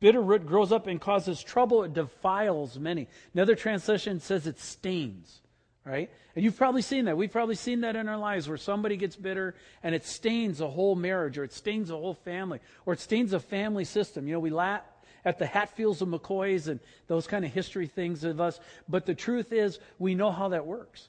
bitter 0.00 0.20
root 0.20 0.44
grows 0.44 0.70
up 0.70 0.86
and 0.86 1.00
causes 1.00 1.42
trouble, 1.42 1.82
it 1.84 1.94
defiles 1.94 2.78
many. 2.78 3.08
Another 3.32 3.54
translation 3.54 4.20
says 4.20 4.46
it 4.46 4.60
stains 4.60 5.40
right? 5.86 6.10
And 6.36 6.44
you've 6.44 6.58
probably 6.58 6.82
seen 6.82 7.06
that. 7.06 7.16
We've 7.16 7.32
probably 7.32 7.54
seen 7.54 7.80
that 7.80 7.96
in 7.96 8.10
our 8.10 8.18
lives 8.18 8.46
where 8.46 8.58
somebody 8.58 8.98
gets 8.98 9.16
bitter 9.16 9.54
and 9.82 9.94
it 9.94 10.04
stains 10.04 10.60
a 10.60 10.68
whole 10.68 10.94
marriage 10.94 11.38
or 11.38 11.44
it 11.44 11.52
stains 11.54 11.88
a 11.88 11.96
whole 11.96 12.12
family 12.12 12.60
or 12.84 12.92
it 12.92 13.00
stains 13.00 13.32
a 13.32 13.40
family 13.40 13.84
system. 13.84 14.28
You 14.28 14.34
know, 14.34 14.40
we 14.40 14.50
laugh 14.50 14.82
at 15.24 15.38
the 15.38 15.46
Hatfields 15.46 16.02
and 16.02 16.12
McCoys 16.12 16.68
and 16.68 16.78
those 17.06 17.26
kind 17.26 17.42
of 17.42 17.54
history 17.54 17.86
things 17.86 18.22
of 18.22 18.38
us. 18.38 18.60
But 18.86 19.06
the 19.06 19.14
truth 19.14 19.50
is, 19.50 19.78
we 19.98 20.14
know 20.14 20.30
how 20.30 20.48
that 20.50 20.66
works 20.66 21.08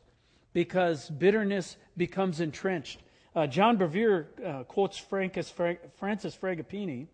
because 0.60 1.10
bitterness 1.10 1.78
becomes 1.96 2.42
entrenched. 2.42 3.00
Uh, 3.34 3.48
John 3.48 3.78
Bevere 3.78 4.26
uh, 4.46 4.64
quotes 4.64 4.98
Francis, 4.98 5.50
Francis 5.96 6.36
Frangipane, 6.36 7.08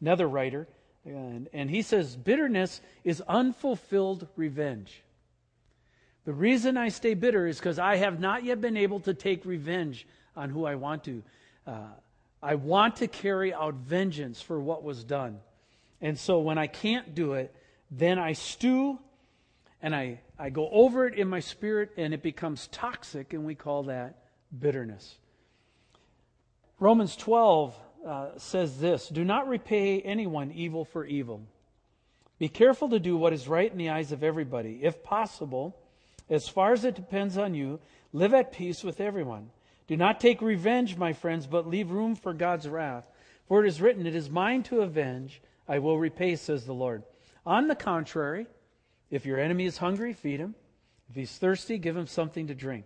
another 0.00 0.26
writer, 0.26 0.66
and, 1.04 1.50
and 1.52 1.68
he 1.68 1.82
says, 1.82 2.16
Bitterness 2.16 2.80
is 3.04 3.20
unfulfilled 3.28 4.26
revenge. 4.36 5.02
The 6.24 6.32
reason 6.32 6.78
I 6.78 6.88
stay 6.88 7.12
bitter 7.12 7.46
is 7.46 7.58
because 7.58 7.78
I 7.78 7.96
have 7.96 8.20
not 8.20 8.42
yet 8.42 8.62
been 8.62 8.78
able 8.78 9.00
to 9.00 9.12
take 9.12 9.44
revenge 9.44 10.06
on 10.34 10.48
who 10.48 10.64
I 10.64 10.76
want 10.76 11.04
to. 11.04 11.22
Uh, 11.66 11.88
I 12.42 12.54
want 12.54 12.96
to 12.96 13.06
carry 13.06 13.52
out 13.52 13.74
vengeance 13.74 14.40
for 14.40 14.58
what 14.58 14.82
was 14.82 15.04
done. 15.04 15.40
And 16.00 16.18
so 16.18 16.38
when 16.38 16.56
I 16.56 16.68
can't 16.68 17.14
do 17.14 17.34
it, 17.34 17.54
then 17.90 18.18
I 18.18 18.32
stew 18.32 18.98
and 19.82 19.94
I, 19.94 20.20
I 20.38 20.50
go 20.50 20.68
over 20.70 21.06
it 21.06 21.14
in 21.14 21.28
my 21.28 21.40
spirit 21.40 21.90
and 21.96 22.14
it 22.14 22.22
becomes 22.22 22.68
toxic, 22.68 23.32
and 23.32 23.44
we 23.44 23.54
call 23.54 23.84
that 23.84 24.16
bitterness. 24.56 25.16
Romans 26.78 27.16
12 27.16 27.76
uh, 28.06 28.28
says 28.36 28.78
this 28.78 29.08
Do 29.08 29.24
not 29.24 29.48
repay 29.48 30.00
anyone 30.00 30.52
evil 30.52 30.84
for 30.84 31.04
evil. 31.04 31.42
Be 32.38 32.48
careful 32.48 32.88
to 32.90 33.00
do 33.00 33.16
what 33.16 33.32
is 33.32 33.48
right 33.48 33.70
in 33.70 33.78
the 33.78 33.90
eyes 33.90 34.12
of 34.12 34.22
everybody. 34.22 34.78
If 34.82 35.02
possible, 35.02 35.76
as 36.30 36.48
far 36.48 36.72
as 36.72 36.84
it 36.84 36.94
depends 36.94 37.36
on 37.36 37.54
you, 37.54 37.80
live 38.12 38.32
at 38.32 38.52
peace 38.52 38.84
with 38.84 39.00
everyone. 39.00 39.50
Do 39.88 39.96
not 39.96 40.20
take 40.20 40.40
revenge, 40.40 40.96
my 40.96 41.12
friends, 41.14 41.48
but 41.48 41.66
leave 41.66 41.90
room 41.90 42.14
for 42.14 42.32
God's 42.32 42.68
wrath. 42.68 43.04
For 43.48 43.64
it 43.64 43.68
is 43.68 43.80
written, 43.80 44.06
It 44.06 44.14
is 44.14 44.30
mine 44.30 44.62
to 44.64 44.82
avenge, 44.82 45.40
I 45.66 45.80
will 45.80 45.98
repay, 45.98 46.36
says 46.36 46.64
the 46.64 46.74
Lord. 46.74 47.02
On 47.44 47.66
the 47.66 47.74
contrary, 47.74 48.46
if 49.10 49.26
your 49.26 49.38
enemy 49.38 49.66
is 49.66 49.78
hungry, 49.78 50.12
feed 50.12 50.40
him. 50.40 50.54
If 51.08 51.16
he's 51.16 51.32
thirsty, 51.32 51.78
give 51.78 51.96
him 51.96 52.06
something 52.06 52.48
to 52.48 52.54
drink. 52.54 52.84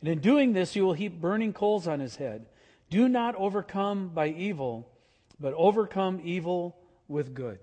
And 0.00 0.08
in 0.08 0.20
doing 0.20 0.52
this, 0.52 0.76
you 0.76 0.84
will 0.84 0.92
heap 0.92 1.20
burning 1.20 1.52
coals 1.52 1.88
on 1.88 2.00
his 2.00 2.16
head. 2.16 2.46
Do 2.90 3.08
not 3.08 3.34
overcome 3.36 4.08
by 4.08 4.28
evil, 4.28 4.88
but 5.40 5.54
overcome 5.54 6.20
evil 6.22 6.76
with 7.08 7.34
good. 7.34 7.58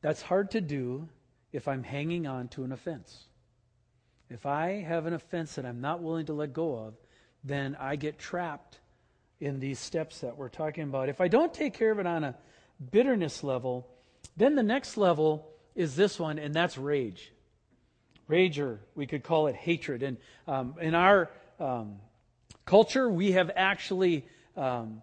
That's 0.00 0.22
hard 0.22 0.52
to 0.52 0.60
do 0.60 1.08
if 1.52 1.68
I'm 1.68 1.82
hanging 1.82 2.26
on 2.26 2.48
to 2.48 2.64
an 2.64 2.72
offense. 2.72 3.24
If 4.30 4.46
I 4.46 4.80
have 4.80 5.06
an 5.06 5.12
offense 5.12 5.56
that 5.56 5.66
I'm 5.66 5.80
not 5.80 6.02
willing 6.02 6.26
to 6.26 6.32
let 6.32 6.52
go 6.52 6.76
of, 6.76 6.94
then 7.44 7.76
I 7.78 7.96
get 7.96 8.18
trapped 8.18 8.78
in 9.40 9.60
these 9.60 9.78
steps 9.78 10.20
that 10.20 10.36
we're 10.36 10.48
talking 10.48 10.84
about. 10.84 11.08
If 11.08 11.20
I 11.20 11.28
don't 11.28 11.52
take 11.52 11.74
care 11.74 11.90
of 11.90 11.98
it 11.98 12.06
on 12.06 12.24
a 12.24 12.36
bitterness 12.90 13.42
level, 13.42 13.88
then 14.36 14.54
the 14.54 14.62
next 14.62 14.96
level 14.96 15.51
is 15.74 15.96
this 15.96 16.18
one, 16.18 16.38
and 16.38 16.54
that's 16.54 16.78
rage. 16.78 17.32
Rage, 18.28 18.58
or 18.58 18.80
we 18.94 19.06
could 19.06 19.22
call 19.22 19.46
it 19.46 19.56
hatred. 19.56 20.02
And 20.02 20.16
um, 20.46 20.74
in 20.80 20.94
our 20.94 21.30
um, 21.58 21.96
culture, 22.64 23.08
we 23.08 23.32
have 23.32 23.50
actually 23.54 24.26
um, 24.56 25.02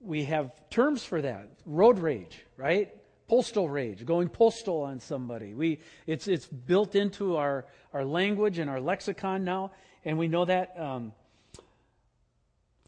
we 0.00 0.24
have 0.24 0.52
terms 0.70 1.04
for 1.04 1.20
that 1.20 1.48
road 1.66 1.98
rage, 1.98 2.44
right? 2.56 2.94
Postal 3.28 3.68
rage, 3.68 4.04
going 4.04 4.28
postal 4.28 4.82
on 4.82 5.00
somebody. 5.00 5.54
We, 5.54 5.80
it's, 6.06 6.28
it's 6.28 6.46
built 6.46 6.94
into 6.94 7.36
our, 7.36 7.66
our 7.92 8.04
language 8.04 8.58
and 8.58 8.70
our 8.70 8.80
lexicon 8.80 9.44
now, 9.44 9.72
and 10.04 10.18
we 10.18 10.28
know 10.28 10.44
that. 10.44 10.78
Um, 10.78 11.12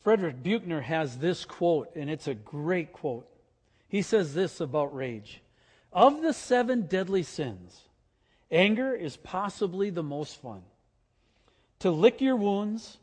Frederick 0.02 0.42
Buechner 0.42 0.80
has 0.80 1.18
this 1.18 1.44
quote, 1.44 1.94
and 1.94 2.08
it's 2.08 2.26
a 2.26 2.34
great 2.34 2.92
quote. 2.92 3.28
He 3.88 4.02
says 4.02 4.32
this 4.32 4.60
about 4.60 4.94
rage 4.94 5.42
Of 5.92 6.22
the 6.22 6.32
seven 6.32 6.82
deadly 6.82 7.22
sins, 7.22 7.82
anger 8.50 8.94
is 8.94 9.16
possibly 9.16 9.90
the 9.90 10.02
most 10.02 10.40
fun. 10.40 10.62
To 11.80 11.90
lick 11.90 12.20
your 12.20 12.36
wounds, 12.36 12.98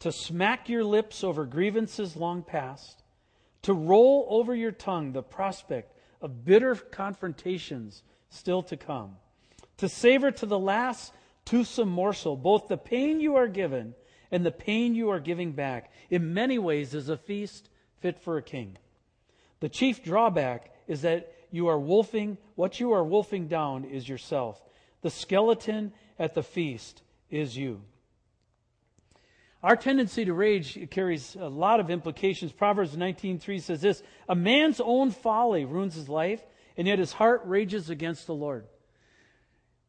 to 0.00 0.10
smack 0.10 0.68
your 0.68 0.84
lips 0.84 1.22
over 1.22 1.44
grievances 1.44 2.16
long 2.16 2.42
past, 2.42 3.02
to 3.62 3.72
roll 3.72 4.26
over 4.28 4.54
your 4.54 4.72
tongue 4.72 5.12
the 5.12 5.22
prospect 5.22 5.92
of 6.20 6.44
bitter 6.44 6.74
confrontations 6.74 8.02
still 8.30 8.62
to 8.64 8.76
come, 8.76 9.16
to 9.76 9.88
savor 9.88 10.30
to 10.32 10.46
the 10.46 10.58
last 10.58 11.12
toothsome 11.44 11.88
morsel 11.88 12.36
both 12.36 12.66
the 12.68 12.76
pain 12.76 13.20
you 13.20 13.36
are 13.36 13.48
given 13.48 13.94
and 14.32 14.44
the 14.44 14.50
pain 14.50 14.94
you 14.94 15.10
are 15.10 15.20
giving 15.20 15.52
back, 15.52 15.92
in 16.10 16.34
many 16.34 16.58
ways 16.58 16.94
is 16.94 17.08
a 17.08 17.16
feast 17.16 17.68
fit 18.00 18.18
for 18.18 18.36
a 18.36 18.42
king. 18.42 18.76
The 19.60 19.68
chief 19.68 20.02
drawback 20.02 20.74
is 20.88 21.02
that 21.02 21.32
you 21.50 21.68
are 21.68 21.78
wolfing, 21.78 22.38
what 22.54 22.80
you 22.80 22.92
are 22.92 23.04
wolfing 23.04 23.48
down 23.48 23.84
is 23.84 24.08
yourself. 24.08 24.60
The 25.02 25.10
skeleton 25.10 25.92
at 26.18 26.34
the 26.34 26.42
feast 26.42 27.02
is 27.30 27.56
you. 27.56 27.82
Our 29.62 29.76
tendency 29.76 30.24
to 30.24 30.32
rage 30.32 30.90
carries 30.90 31.34
a 31.34 31.48
lot 31.48 31.80
of 31.80 31.90
implications. 31.90 32.52
Proverbs 32.52 32.96
19:3 32.96 33.58
says 33.58 33.80
this, 33.80 34.02
"A 34.28 34.34
man's 34.34 34.80
own 34.80 35.10
folly 35.10 35.64
ruins 35.64 35.94
his 35.94 36.08
life, 36.08 36.44
and 36.76 36.86
yet 36.86 36.98
his 36.98 37.12
heart 37.12 37.42
rages 37.44 37.90
against 37.90 38.26
the 38.26 38.34
Lord." 38.34 38.66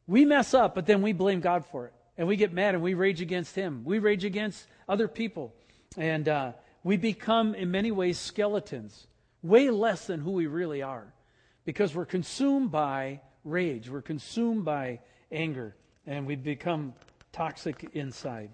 We 0.07 0.25
mess 0.25 0.53
up, 0.53 0.73
but 0.73 0.85
then 0.85 1.01
we 1.01 1.11
blame 1.11 1.41
God 1.41 1.65
for 1.65 1.85
it. 1.85 1.93
And 2.17 2.27
we 2.27 2.37
get 2.37 2.53
mad 2.53 2.73
and 2.73 2.83
we 2.83 2.95
rage 2.95 3.21
against 3.21 3.55
him. 3.55 3.83
We 3.83 3.99
rage 3.99 4.25
against 4.25 4.67
other 4.89 5.07
people. 5.07 5.53
And 5.97 6.27
uh, 6.27 6.53
we 6.83 6.97
become, 6.97 7.53
in 7.53 7.69
many 7.69 7.91
ways, 7.91 8.17
skeletons, 8.17 9.07
way 9.43 9.69
less 9.69 10.07
than 10.07 10.21
who 10.21 10.31
we 10.31 10.47
really 10.47 10.81
are, 10.81 11.13
because 11.67 11.93
we're 11.93 12.05
consumed 12.05 12.71
by 12.71 13.19
rage, 13.43 13.89
we're 13.89 14.01
consumed 14.01 14.63
by 14.63 15.01
anger, 15.33 15.75
and 16.05 16.25
we 16.25 16.33
become 16.37 16.93
toxic 17.33 17.89
inside. 17.91 18.49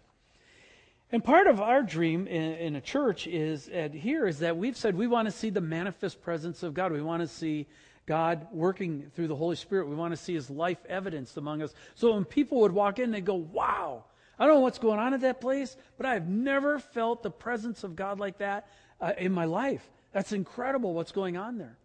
And 1.12 1.24
part 1.24 1.46
of 1.46 1.62
our 1.62 1.84
dream 1.84 2.26
in, 2.26 2.54
in 2.54 2.76
a 2.76 2.82
church 2.82 3.28
is 3.28 3.70
at 3.70 3.94
here 3.94 4.26
is 4.26 4.40
that 4.40 4.58
we've 4.58 4.76
said 4.76 4.96
we 4.96 5.06
want 5.06 5.28
to 5.28 5.32
see 5.32 5.52
the 5.52 5.62
manifest 5.62 6.24
presence 6.24 6.64
of 6.64 6.74
God. 6.74 6.92
We 6.92 7.04
want 7.04 7.22
to 7.22 7.28
see 7.28 7.68
God 8.08 8.48
working 8.52 9.12
through 9.16 9.28
the 9.28 9.36
Holy 9.36 9.58
Spirit. 9.58 9.88
We 9.88 9.96
want 9.96 10.12
to 10.12 10.18
see 10.18 10.34
His 10.34 10.50
life 10.50 10.80
evidenced 10.90 11.38
among 11.38 11.62
us. 11.62 11.76
So 11.94 12.16
when 12.16 12.26
people 12.26 12.62
would 12.62 12.72
walk 12.72 12.98
in, 12.98 13.12
they'd 13.12 13.24
go, 13.24 13.36
"Wow, 13.36 14.06
I 14.40 14.48
don't 14.48 14.56
know 14.56 14.62
what's 14.62 14.80
going 14.80 14.98
on 14.98 15.14
at 15.14 15.22
that 15.22 15.40
place, 15.40 15.78
but 15.98 16.08
I've 16.08 16.28
never 16.28 16.80
felt 16.80 17.22
the 17.22 17.30
presence 17.30 17.84
of 17.84 17.96
God 17.96 18.20
like 18.20 18.40
that 18.40 18.68
uh, 19.00 19.12
in 19.20 19.32
my 19.32 19.46
life. 19.46 19.88
That's 20.14 20.32
incredible 20.32 20.96
what's 20.96 21.12
going 21.12 21.38
on 21.38 21.60
there." 21.60 21.78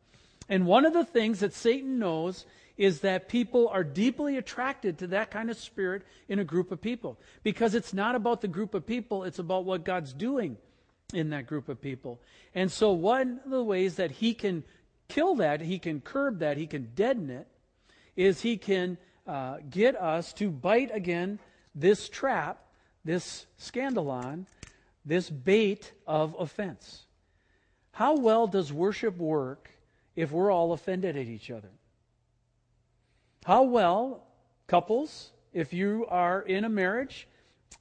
And 0.48 0.66
one 0.66 0.86
of 0.86 0.92
the 0.92 1.04
things 1.04 1.40
that 1.40 1.52
Satan 1.52 1.98
knows 1.98 2.46
is 2.76 3.00
that 3.00 3.28
people 3.28 3.68
are 3.68 3.84
deeply 3.84 4.36
attracted 4.36 4.98
to 4.98 5.08
that 5.08 5.30
kind 5.30 5.50
of 5.50 5.58
spirit 5.58 6.02
in 6.28 6.38
a 6.38 6.44
group 6.44 6.70
of 6.70 6.80
people. 6.80 7.18
Because 7.42 7.74
it's 7.74 7.92
not 7.92 8.14
about 8.14 8.40
the 8.40 8.48
group 8.48 8.72
of 8.72 8.86
people, 8.86 9.24
it's 9.24 9.40
about 9.40 9.64
what 9.64 9.84
God's 9.84 10.12
doing 10.12 10.56
in 11.12 11.30
that 11.30 11.46
group 11.46 11.68
of 11.68 11.80
people. 11.80 12.20
And 12.54 12.70
so, 12.70 12.92
one 12.92 13.40
of 13.44 13.50
the 13.50 13.64
ways 13.64 13.96
that 13.96 14.12
he 14.12 14.32
can 14.32 14.62
kill 15.08 15.34
that, 15.36 15.60
he 15.60 15.78
can 15.78 16.00
curb 16.00 16.38
that, 16.38 16.56
he 16.56 16.66
can 16.66 16.90
deaden 16.94 17.30
it, 17.30 17.48
is 18.16 18.40
he 18.40 18.56
can 18.56 18.96
uh, 19.26 19.58
get 19.68 19.96
us 19.96 20.32
to 20.34 20.50
bite 20.50 20.94
again 20.94 21.38
this 21.74 22.08
trap, 22.08 22.62
this 23.04 23.46
scandalon, 23.60 24.46
this 25.04 25.30
bait 25.30 25.92
of 26.06 26.36
offense. 26.38 27.04
How 27.92 28.16
well 28.16 28.46
does 28.46 28.72
worship 28.72 29.16
work 29.16 29.70
if 30.18 30.32
we're 30.32 30.50
all 30.50 30.72
offended 30.72 31.16
at 31.16 31.28
each 31.28 31.48
other? 31.48 31.70
How 33.44 33.62
well, 33.62 34.26
couples, 34.66 35.30
if 35.52 35.72
you 35.72 36.06
are 36.08 36.42
in 36.42 36.64
a 36.64 36.68
marriage, 36.68 37.28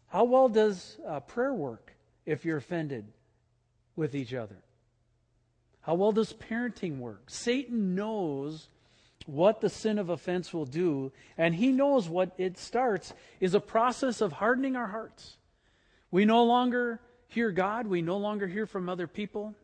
how 0.09 0.23
well 0.23 0.47
does 0.47 0.99
uh, 1.07 1.19
prayer 1.21 1.51
work 1.51 1.93
if 2.27 2.45
you're 2.45 2.57
offended 2.57 3.05
with 3.95 4.13
each 4.13 4.35
other? 4.35 4.57
How 5.81 5.95
well 5.95 6.11
does 6.11 6.31
parenting 6.31 6.99
work? 6.99 7.23
Satan 7.25 7.95
knows 7.95 8.69
what 9.25 9.59
the 9.59 9.69
sin 9.69 9.97
of 9.97 10.09
offense 10.09 10.53
will 10.53 10.67
do, 10.67 11.11
and 11.39 11.55
he 11.55 11.71
knows 11.71 12.07
what 12.07 12.33
it 12.37 12.59
starts 12.59 13.15
is 13.39 13.55
a 13.55 13.59
process 13.59 14.21
of 14.21 14.33
hardening 14.33 14.75
our 14.75 14.87
hearts. 14.87 15.37
We 16.11 16.23
no 16.23 16.43
longer 16.43 17.01
hear 17.29 17.49
God, 17.49 17.87
we 17.87 18.03
no 18.03 18.17
longer 18.17 18.45
hear 18.45 18.67
from 18.67 18.89
other 18.89 19.07
people, 19.07 19.55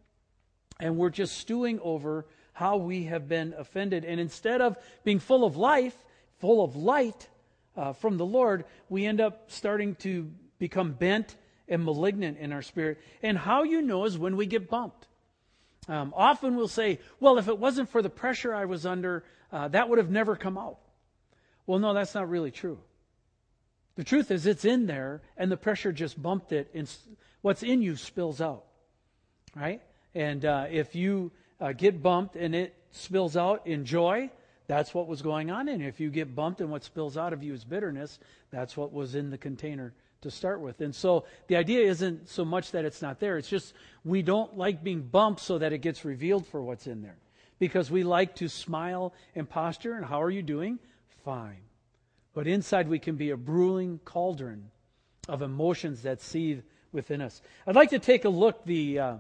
and 0.79 0.97
we're 0.97 1.11
just 1.11 1.37
stewing 1.37 1.79
over 1.81 2.25
how 2.53 2.77
we 2.77 3.03
have 3.05 3.27
been 3.27 3.53
offended. 3.57 4.05
And 4.05 4.19
instead 4.19 4.61
of 4.61 4.77
being 5.03 5.19
full 5.19 5.43
of 5.43 5.57
life, 5.57 5.95
full 6.39 6.63
of 6.63 6.75
light 6.75 7.27
uh, 7.75 7.93
from 7.93 8.17
the 8.17 8.25
Lord, 8.25 8.65
we 8.89 9.05
end 9.05 9.19
up 9.19 9.51
starting 9.51 9.95
to 9.95 10.31
become 10.59 10.93
bent 10.93 11.35
and 11.67 11.83
malignant 11.83 12.37
in 12.37 12.53
our 12.53 12.61
spirit. 12.61 12.99
And 13.21 13.37
how 13.37 13.63
you 13.63 13.81
know 13.81 14.05
is 14.05 14.17
when 14.17 14.37
we 14.37 14.45
get 14.45 14.69
bumped. 14.69 15.07
Um, 15.87 16.13
often 16.15 16.55
we'll 16.55 16.67
say, 16.67 16.99
well, 17.19 17.37
if 17.37 17.47
it 17.47 17.57
wasn't 17.57 17.89
for 17.89 18.01
the 18.01 18.09
pressure 18.09 18.53
I 18.53 18.65
was 18.65 18.85
under, 18.85 19.23
uh, 19.51 19.67
that 19.69 19.89
would 19.89 19.97
have 19.97 20.11
never 20.11 20.35
come 20.35 20.57
out. 20.57 20.77
Well, 21.65 21.79
no, 21.79 21.93
that's 21.93 22.15
not 22.15 22.29
really 22.29 22.51
true. 22.51 22.79
The 23.95 24.03
truth 24.03 24.31
is, 24.31 24.45
it's 24.45 24.65
in 24.65 24.87
there, 24.87 25.21
and 25.37 25.51
the 25.51 25.57
pressure 25.57 25.91
just 25.91 26.21
bumped 26.21 26.51
it, 26.51 26.69
and 26.73 26.91
what's 27.41 27.63
in 27.63 27.81
you 27.81 27.95
spills 27.95 28.41
out. 28.41 28.63
Right? 29.55 29.81
And 30.15 30.43
uh, 30.45 30.65
if 30.69 30.95
you 30.95 31.31
uh, 31.63 31.71
get 31.71 32.03
bumped 32.03 32.35
and 32.35 32.53
it 32.53 32.75
spills 32.91 33.37
out 33.37 33.65
in 33.65 33.85
joy, 33.85 34.29
that's 34.67 34.93
what 34.93 35.07
was 35.07 35.21
going 35.21 35.49
on. 35.49 35.69
And 35.69 35.81
if 35.81 35.97
you 35.97 36.09
get 36.09 36.35
bumped 36.35 36.59
and 36.59 36.69
what 36.69 36.83
spills 36.83 37.15
out 37.17 37.31
of 37.31 37.41
you 37.41 37.53
is 37.53 37.63
bitterness, 37.63 38.19
that's 38.51 38.75
what 38.75 38.91
was 38.91 39.15
in 39.15 39.29
the 39.29 39.37
container 39.37 39.93
to 40.23 40.29
start 40.29 40.59
with. 40.59 40.81
And 40.81 40.93
so 40.93 41.23
the 41.47 41.55
idea 41.55 41.87
isn't 41.89 42.27
so 42.27 42.43
much 42.43 42.71
that 42.71 42.83
it's 42.83 43.01
not 43.01 43.21
there, 43.21 43.37
it's 43.37 43.47
just 43.47 43.73
we 44.03 44.21
don't 44.21 44.57
like 44.57 44.83
being 44.83 45.03
bumped 45.03 45.39
so 45.39 45.57
that 45.57 45.71
it 45.71 45.77
gets 45.77 46.03
revealed 46.03 46.45
for 46.45 46.61
what's 46.61 46.85
in 46.85 47.01
there. 47.01 47.17
Because 47.59 47.89
we 47.89 48.03
like 48.03 48.35
to 48.35 48.49
smile 48.49 49.13
and 49.33 49.49
posture, 49.49 49.93
and 49.93 50.05
how 50.05 50.21
are 50.21 50.29
you 50.29 50.41
doing? 50.41 50.79
Fine. 51.23 51.61
But 52.33 52.45
inside 52.45 52.89
we 52.89 52.99
can 52.99 53.15
be 53.15 53.29
a 53.29 53.37
brewing 53.37 54.01
cauldron 54.03 54.69
of 55.29 55.41
emotions 55.41 56.01
that 56.01 56.19
seethe 56.19 56.63
within 56.91 57.21
us. 57.21 57.41
I'd 57.65 57.75
like 57.75 57.91
to 57.91 57.99
take 57.99 58.25
a 58.25 58.29
look, 58.29 58.65
the. 58.65 58.99
Uh, 58.99 59.15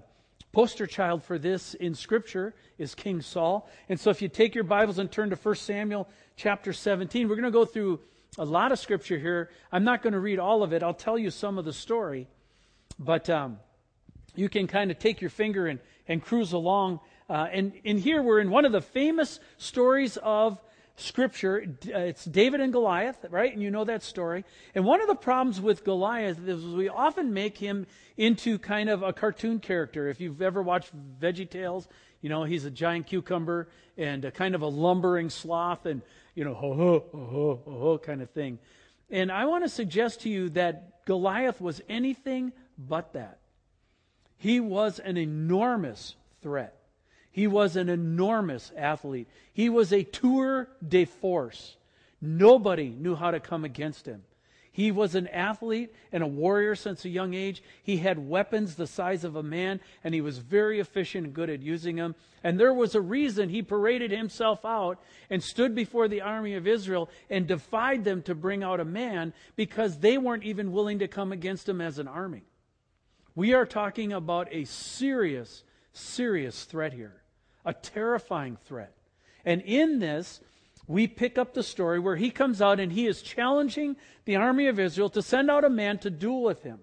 Poster 0.51 0.85
child 0.85 1.23
for 1.23 1.39
this 1.39 1.73
in 1.73 1.95
Scripture 1.95 2.53
is 2.77 2.93
King 2.93 3.21
Saul. 3.21 3.69
And 3.89 3.99
so 3.99 4.09
if 4.09 4.21
you 4.21 4.27
take 4.27 4.53
your 4.53 4.63
Bibles 4.63 4.99
and 4.99 5.11
turn 5.11 5.29
to 5.29 5.35
1 5.35 5.55
Samuel 5.55 6.07
chapter 6.35 6.73
17, 6.73 7.27
we're 7.27 7.35
going 7.35 7.43
to 7.43 7.51
go 7.51 7.65
through 7.65 7.99
a 8.37 8.45
lot 8.45 8.71
of 8.71 8.79
Scripture 8.79 9.17
here. 9.17 9.49
I'm 9.71 9.83
not 9.83 10.01
going 10.01 10.13
to 10.13 10.19
read 10.19 10.39
all 10.39 10.63
of 10.63 10.73
it, 10.73 10.83
I'll 10.83 10.93
tell 10.93 11.17
you 11.17 11.31
some 11.31 11.57
of 11.57 11.65
the 11.65 11.73
story. 11.73 12.27
But 12.99 13.29
um, 13.29 13.59
you 14.35 14.49
can 14.49 14.67
kind 14.67 14.91
of 14.91 14.99
take 14.99 15.21
your 15.21 15.29
finger 15.29 15.67
and, 15.67 15.79
and 16.07 16.21
cruise 16.21 16.53
along. 16.53 16.99
Uh, 17.29 17.47
and 17.51 17.73
in 17.83 17.97
here, 17.97 18.21
we're 18.21 18.39
in 18.39 18.49
one 18.49 18.65
of 18.65 18.71
the 18.71 18.81
famous 18.81 19.39
stories 19.57 20.17
of 20.17 20.61
scripture. 20.95 21.65
Uh, 21.87 21.99
it's 21.99 22.25
David 22.25 22.61
and 22.61 22.71
Goliath, 22.71 23.25
right? 23.29 23.51
And 23.51 23.61
you 23.61 23.71
know 23.71 23.83
that 23.83 24.03
story. 24.03 24.45
And 24.75 24.85
one 24.85 25.01
of 25.01 25.07
the 25.07 25.15
problems 25.15 25.59
with 25.59 25.83
Goliath 25.83 26.47
is 26.47 26.63
we 26.65 26.89
often 26.89 27.33
make 27.33 27.57
him 27.57 27.87
into 28.17 28.59
kind 28.59 28.89
of 28.89 29.01
a 29.01 29.13
cartoon 29.13 29.59
character. 29.59 30.07
If 30.07 30.21
you've 30.21 30.41
ever 30.41 30.61
watched 30.61 30.91
Veggie 31.19 31.49
Tales, 31.49 31.87
you 32.21 32.29
know, 32.29 32.43
he's 32.43 32.65
a 32.65 32.71
giant 32.71 33.07
cucumber 33.07 33.69
and 33.97 34.23
a 34.25 34.31
kind 34.31 34.55
of 34.55 34.61
a 34.61 34.67
lumbering 34.67 35.29
sloth 35.29 35.85
and, 35.85 36.01
you 36.35 36.43
know, 36.43 36.53
ho 36.53 36.73
ho, 36.73 37.05
ho 37.11 37.25
ho, 37.25 37.61
ho 37.65 37.79
ho 37.79 37.97
kind 37.97 38.21
of 38.21 38.29
thing. 38.29 38.59
And 39.09 39.31
I 39.31 39.45
want 39.45 39.63
to 39.63 39.69
suggest 39.69 40.21
to 40.21 40.29
you 40.29 40.49
that 40.49 41.05
Goliath 41.05 41.59
was 41.59 41.81
anything 41.89 42.53
but 42.77 43.13
that. 43.13 43.39
He 44.37 44.59
was 44.59 44.99
an 44.99 45.17
enormous 45.17 46.15
threat. 46.41 46.82
He 47.33 47.47
was 47.47 47.75
an 47.75 47.89
enormous 47.89 48.71
athlete. 48.77 49.27
He 49.51 49.67
was 49.67 49.91
a 49.91 50.03
tour 50.03 50.69
de 50.87 51.03
force. 51.03 51.75
Nobody 52.21 52.89
knew 52.89 53.15
how 53.15 53.31
to 53.31 53.41
come 53.41 53.65
against 53.65 54.05
him. 54.05 54.23
He 54.71 54.91
was 54.91 55.13
an 55.13 55.27
athlete 55.27 55.93
and 56.11 56.23
a 56.23 56.27
warrior 56.27 56.75
since 56.75 57.05
a 57.05 57.09
young 57.09 57.33
age. 57.33 57.61
He 57.83 57.97
had 57.97 58.29
weapons 58.29 58.75
the 58.75 58.87
size 58.87 59.23
of 59.23 59.35
a 59.35 59.43
man, 59.43 59.81
and 60.03 60.15
he 60.15 60.21
was 60.21 60.37
very 60.37 60.79
efficient 60.79 61.25
and 61.25 61.33
good 61.33 61.49
at 61.49 61.61
using 61.61 61.97
them. 61.97 62.15
And 62.43 62.59
there 62.59 62.73
was 62.73 62.95
a 62.95 63.01
reason 63.01 63.49
he 63.49 63.61
paraded 63.61 64.11
himself 64.11 64.63
out 64.65 64.99
and 65.29 65.43
stood 65.43 65.75
before 65.75 66.07
the 66.07 66.21
army 66.21 66.55
of 66.55 66.65
Israel 66.65 67.09
and 67.29 67.45
defied 67.45 68.03
them 68.03 68.23
to 68.23 68.33
bring 68.33 68.63
out 68.63 68.79
a 68.79 68.85
man 68.85 69.33
because 69.55 69.99
they 69.99 70.17
weren't 70.17 70.43
even 70.43 70.71
willing 70.71 70.99
to 70.99 71.07
come 71.07 71.31
against 71.31 71.69
him 71.69 71.81
as 71.81 71.99
an 71.99 72.07
army. 72.07 72.43
We 73.35 73.53
are 73.53 73.65
talking 73.65 74.13
about 74.13 74.47
a 74.51 74.65
serious 74.65 75.63
serious 75.93 76.65
threat 76.65 76.93
here, 76.93 77.21
a 77.65 77.73
terrifying 77.73 78.57
threat. 78.65 78.93
And 79.45 79.61
in 79.61 79.99
this, 79.99 80.41
we 80.87 81.07
pick 81.07 81.37
up 81.37 81.53
the 81.53 81.63
story 81.63 81.99
where 81.99 82.15
he 82.15 82.29
comes 82.29 82.61
out 82.61 82.79
and 82.79 82.91
he 82.91 83.07
is 83.07 83.21
challenging 83.21 83.95
the 84.25 84.35
army 84.35 84.67
of 84.67 84.79
Israel 84.79 85.09
to 85.09 85.21
send 85.21 85.49
out 85.49 85.63
a 85.63 85.69
man 85.69 85.97
to 85.99 86.09
duel 86.09 86.43
with 86.43 86.63
him. 86.63 86.79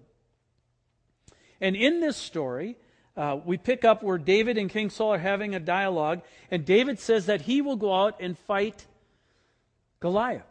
And 1.60 1.76
in 1.76 2.00
this 2.00 2.16
story, 2.16 2.76
uh, 3.16 3.38
we 3.44 3.58
pick 3.58 3.84
up 3.84 4.02
where 4.02 4.18
David 4.18 4.56
and 4.56 4.70
King 4.70 4.88
Saul 4.88 5.14
are 5.14 5.18
having 5.18 5.54
a 5.54 5.60
dialogue, 5.60 6.22
and 6.50 6.64
David 6.64 6.98
says 6.98 7.26
that 7.26 7.42
he 7.42 7.60
will 7.60 7.76
go 7.76 7.94
out 7.94 8.16
and 8.20 8.38
fight 8.38 8.86
Goliath. 10.00 10.46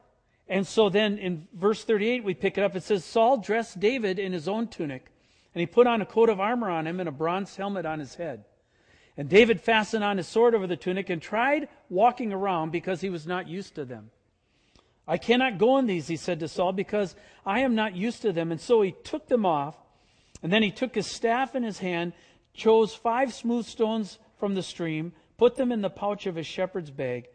And 0.47 0.67
so 0.67 0.89
then 0.89 1.17
in 1.17 1.47
verse 1.53 1.83
38, 1.83 2.23
we 2.23 2.33
pick 2.33 2.57
it 2.57 2.63
up. 2.63 2.75
It 2.75 2.83
says, 2.83 3.05
Saul 3.05 3.37
dressed 3.37 3.79
David 3.79 4.19
in 4.19 4.33
his 4.33 4.47
own 4.47 4.67
tunic, 4.67 5.05
and 5.53 5.59
he 5.59 5.65
put 5.65 5.87
on 5.87 6.01
a 6.01 6.05
coat 6.05 6.29
of 6.29 6.39
armor 6.39 6.69
on 6.69 6.85
him 6.85 6.99
and 6.99 7.09
a 7.09 7.11
bronze 7.11 7.55
helmet 7.55 7.85
on 7.85 7.99
his 7.99 8.15
head. 8.15 8.43
And 9.19 9.27
David 9.27 9.59
fastened 9.59 10.01
on 10.01 10.15
his 10.15 10.29
sword 10.29 10.55
over 10.55 10.65
the 10.65 10.77
tunic 10.77 11.09
and 11.09 11.21
tried 11.21 11.67
walking 11.89 12.31
around 12.31 12.71
because 12.71 13.01
he 13.01 13.09
was 13.09 13.27
not 13.27 13.49
used 13.49 13.75
to 13.75 13.83
them. 13.83 14.11
I 15.05 15.17
cannot 15.17 15.57
go 15.57 15.77
in 15.77 15.87
these, 15.87 16.07
he 16.07 16.15
said 16.15 16.39
to 16.39 16.47
Saul, 16.47 16.71
because 16.71 17.15
I 17.45 17.59
am 17.59 17.75
not 17.75 17.97
used 17.97 18.21
to 18.21 18.31
them. 18.31 18.49
And 18.49 18.61
so 18.61 18.81
he 18.81 18.93
took 19.03 19.27
them 19.27 19.45
off, 19.45 19.75
and 20.41 20.53
then 20.53 20.63
he 20.63 20.71
took 20.71 20.95
his 20.95 21.05
staff 21.05 21.53
in 21.53 21.63
his 21.63 21.79
hand, 21.79 22.13
chose 22.53 22.95
five 22.95 23.33
smooth 23.33 23.65
stones 23.65 24.19
from 24.39 24.55
the 24.55 24.63
stream, 24.63 25.11
put 25.37 25.57
them 25.57 25.73
in 25.73 25.81
the 25.81 25.89
pouch 25.89 26.25
of 26.25 26.35
his 26.35 26.47
shepherd's 26.47 26.89
bag, 26.89 27.27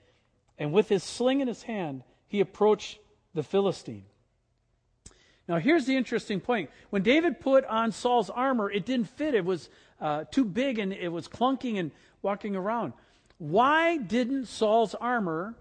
and 0.59 0.73
with 0.73 0.89
his 0.89 1.03
sling 1.03 1.41
in 1.41 1.49
his 1.49 1.65
hand, 1.65 2.03
he 2.27 2.41
approached 2.41 2.99
the 3.35 3.43
Philistine. 3.43 4.07
Now, 5.47 5.59
here's 5.59 5.85
the 5.85 5.97
interesting 5.97 6.41
point. 6.41 6.71
When 6.89 7.03
David 7.03 7.41
put 7.41 7.67
on 7.67 7.93
Saul's 7.93 8.31
armor, 8.31 8.71
it 8.71 8.87
didn't 8.87 9.11
fit. 9.11 9.35
It 9.35 9.45
was 9.45 9.69
uh, 10.05 10.25
too 10.25 10.45
big 10.45 10.79
and 10.79 10.93
it 10.93 11.09
was 11.09 11.27
clunking 11.27 11.81
and 11.81 11.91
walking 12.21 12.55
around. 12.55 12.93
Why 13.39 13.97
didn't 13.97 14.47
Saul's 14.47 14.95
armor 14.95 15.55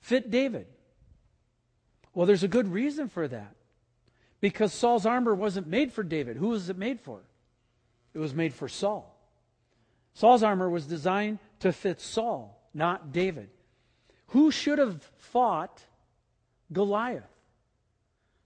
fit 0.00 0.30
David? 0.30 0.66
Well, 2.12 2.26
there's 2.26 2.44
a 2.44 2.48
good 2.48 2.68
reason 2.68 3.08
for 3.08 3.26
that. 3.26 3.54
Because 4.40 4.72
Saul's 4.72 5.06
armor 5.06 5.34
wasn't 5.34 5.66
made 5.66 5.94
for 5.94 6.02
David. 6.02 6.36
Who 6.36 6.48
was 6.48 6.68
it 6.68 6.76
made 6.76 7.00
for? 7.00 7.20
It 8.12 8.18
was 8.18 8.34
made 8.34 8.52
for 8.52 8.68
Saul. 8.68 9.18
Saul's 10.12 10.42
armor 10.42 10.68
was 10.68 10.84
designed 10.84 11.38
to 11.60 11.72
fit 11.72 12.00
Saul, 12.00 12.60
not 12.74 13.12
David. 13.12 13.48
Who 14.28 14.50
should 14.50 14.78
have 14.78 15.02
fought 15.16 15.82
Goliath? 16.70 17.24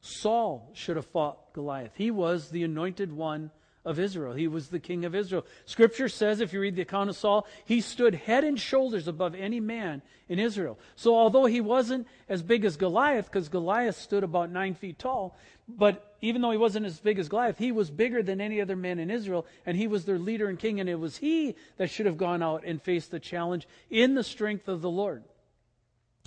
Saul 0.01 0.71
should 0.75 0.97
have 0.97 1.07
fought 1.07 1.53
Goliath. 1.55 1.93
He 1.97 2.11
was 2.11 2.51
the 2.51 2.63
anointed 2.63 3.13
one 3.13 3.51
of 3.85 3.99
Israel. 3.99 4.33
He 4.33 4.47
was 4.49 4.69
the 4.69 4.79
king 4.79 5.05
of 5.05 5.15
Israel. 5.15 5.45
Scripture 5.65 6.09
says, 6.09 6.41
if 6.41 6.53
you 6.53 6.61
read 6.61 6.77
the 6.77 6.83
account 6.83 7.11
of 7.11 7.17
Saul, 7.17 7.47
he 7.65 7.81
stood 7.81 8.15
head 8.15 8.45
and 8.45 8.59
shoulders 8.59 9.09
above 9.09 9.35
any 9.35 9.61
man 9.61 10.03
in 10.29 10.39
Israel. 10.39 10.79
So 10.95 11.17
although 11.17 11.47
he 11.47 11.61
wasn't 11.61 12.07
as 12.29 12.43
big 12.43 12.65
as 12.65 12.77
Goliath, 12.77 13.27
because 13.27 13.49
Goliath 13.49 13.97
stood 13.97 14.23
about 14.23 14.51
nine 14.51 14.75
feet 14.75 14.99
tall, 14.99 15.37
but 15.69 16.17
even 16.21 16.43
though 16.43 16.51
he 16.51 16.59
wasn't 16.59 16.87
as 16.87 17.01
big 17.01 17.19
as 17.19 17.29
Goliath, 17.29 17.59
he 17.59 17.73
was 17.73 17.91
bigger 17.91 18.23
than 18.23 18.41
any 18.41 18.61
other 18.61 18.77
man 18.77 18.99
in 18.99 19.11
Israel, 19.11 19.47
and 19.67 19.77
he 19.77 19.89
was 19.89 20.05
their 20.05 20.19
leader 20.19 20.49
and 20.49 20.59
king, 20.59 20.79
and 20.79 20.89
it 20.89 21.01
was 21.01 21.17
he 21.17 21.57
that 21.77 21.91
should 21.91 22.07
have 22.07 22.17
gone 22.17 22.43
out 22.43 22.65
and 22.65 22.81
faced 22.81 23.11
the 23.11 23.21
challenge 23.21 23.67
in 23.91 24.15
the 24.15 24.25
strength 24.25 24.69
of 24.69 24.81
the 24.81 24.91
Lord. 24.91 25.25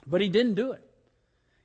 But 0.05 0.21
he 0.21 0.29
didn't 0.29 0.55
do 0.55 0.71
it. 0.74 0.81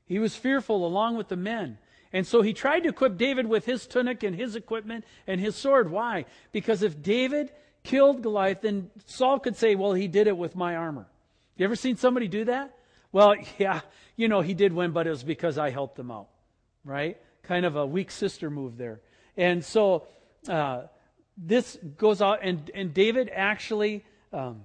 He 0.07 0.19
was 0.19 0.35
fearful 0.37 0.87
along 0.87 1.17
with 1.17 1.29
the 1.29 1.37
men. 1.37 1.79
And 2.13 2.27
so 2.27 2.43
he 2.43 2.53
tried 2.53 2.81
to 2.81 2.89
equip 2.89 3.17
David 3.17 3.47
with 3.47 3.67
his 3.67 3.87
tunic 3.87 4.23
and 4.23 4.35
his 4.35 4.57
equipment 4.57 5.05
and 5.27 5.41
his 5.41 5.55
sword. 5.55 5.91
Why? 5.91 6.25
Because 6.53 6.83
if 6.83 7.01
David 7.01 7.53
killed 7.85 8.23
Goliath, 8.23 8.63
then 8.63 8.91
Saul 9.07 9.39
could 9.39 9.57
say, 9.57 9.75
well, 9.75 9.93
he 9.93 10.09
did 10.09 10.27
it 10.27 10.37
with 10.37 10.57
my 10.57 10.77
armor. 10.77 11.07
You 11.57 11.65
ever 11.65 11.77
seen 11.77 11.97
somebody 11.97 12.27
do 12.27 12.45
that? 12.47 12.75
Well, 13.13 13.35
yeah, 13.59 13.81
you 14.17 14.29
know, 14.29 14.41
he 14.41 14.55
did 14.55 14.73
win, 14.73 14.91
but 14.91 15.07
it 15.07 15.11
was 15.11 15.23
because 15.23 15.59
I 15.59 15.71
helped 15.71 15.99
him 15.99 16.11
out, 16.11 16.29
right? 16.85 17.17
Kind 17.43 17.65
of 17.65 17.77
a 17.77 17.87
weak 17.87 18.11
sister 18.11 18.51
move 18.51 18.77
there. 18.77 19.01
And 19.37 19.65
so 19.65 20.07
uh, 20.49 20.83
this 21.37 21.79
goes 21.97 22.21
out, 22.21 22.41
and, 22.43 22.71
and 22.75 22.93
David 22.93 23.31
actually 23.33 24.05
um, 24.33 24.63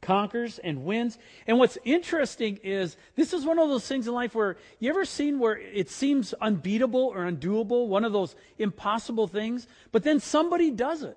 conquers 0.00 0.58
and 0.58 0.84
wins. 0.84 1.18
And 1.46 1.58
what's 1.58 1.78
interesting 1.84 2.58
is 2.62 2.96
this 3.16 3.32
is 3.32 3.44
one 3.44 3.58
of 3.58 3.68
those 3.68 3.86
things 3.86 4.06
in 4.06 4.14
life 4.14 4.34
where 4.34 4.56
you 4.78 4.90
ever 4.90 5.04
seen 5.04 5.38
where 5.38 5.58
it 5.58 5.90
seems 5.90 6.32
unbeatable 6.34 7.12
or 7.14 7.24
undoable, 7.24 7.88
one 7.88 8.04
of 8.04 8.12
those 8.12 8.36
impossible 8.58 9.26
things, 9.26 9.66
but 9.92 10.04
then 10.04 10.20
somebody 10.20 10.70
does 10.70 11.02
it. 11.02 11.16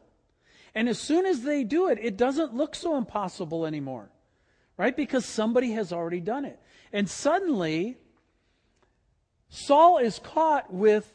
And 0.73 0.87
as 0.87 0.99
soon 0.99 1.25
as 1.25 1.43
they 1.43 1.63
do 1.63 1.89
it, 1.89 1.99
it 2.01 2.17
doesn't 2.17 2.55
look 2.55 2.75
so 2.75 2.97
impossible 2.97 3.65
anymore, 3.65 4.09
right? 4.77 4.95
Because 4.95 5.25
somebody 5.25 5.71
has 5.73 5.91
already 5.91 6.21
done 6.21 6.45
it. 6.45 6.59
And 6.93 7.09
suddenly, 7.09 7.97
Saul 9.49 9.97
is 9.97 10.19
caught 10.19 10.73
with 10.73 11.13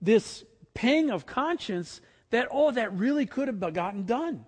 this 0.00 0.44
pang 0.74 1.10
of 1.10 1.26
conscience 1.26 2.00
that, 2.30 2.48
oh, 2.50 2.70
that 2.70 2.92
really 2.92 3.26
could 3.26 3.48
have 3.48 3.60
gotten 3.72 4.04
done. 4.04 4.44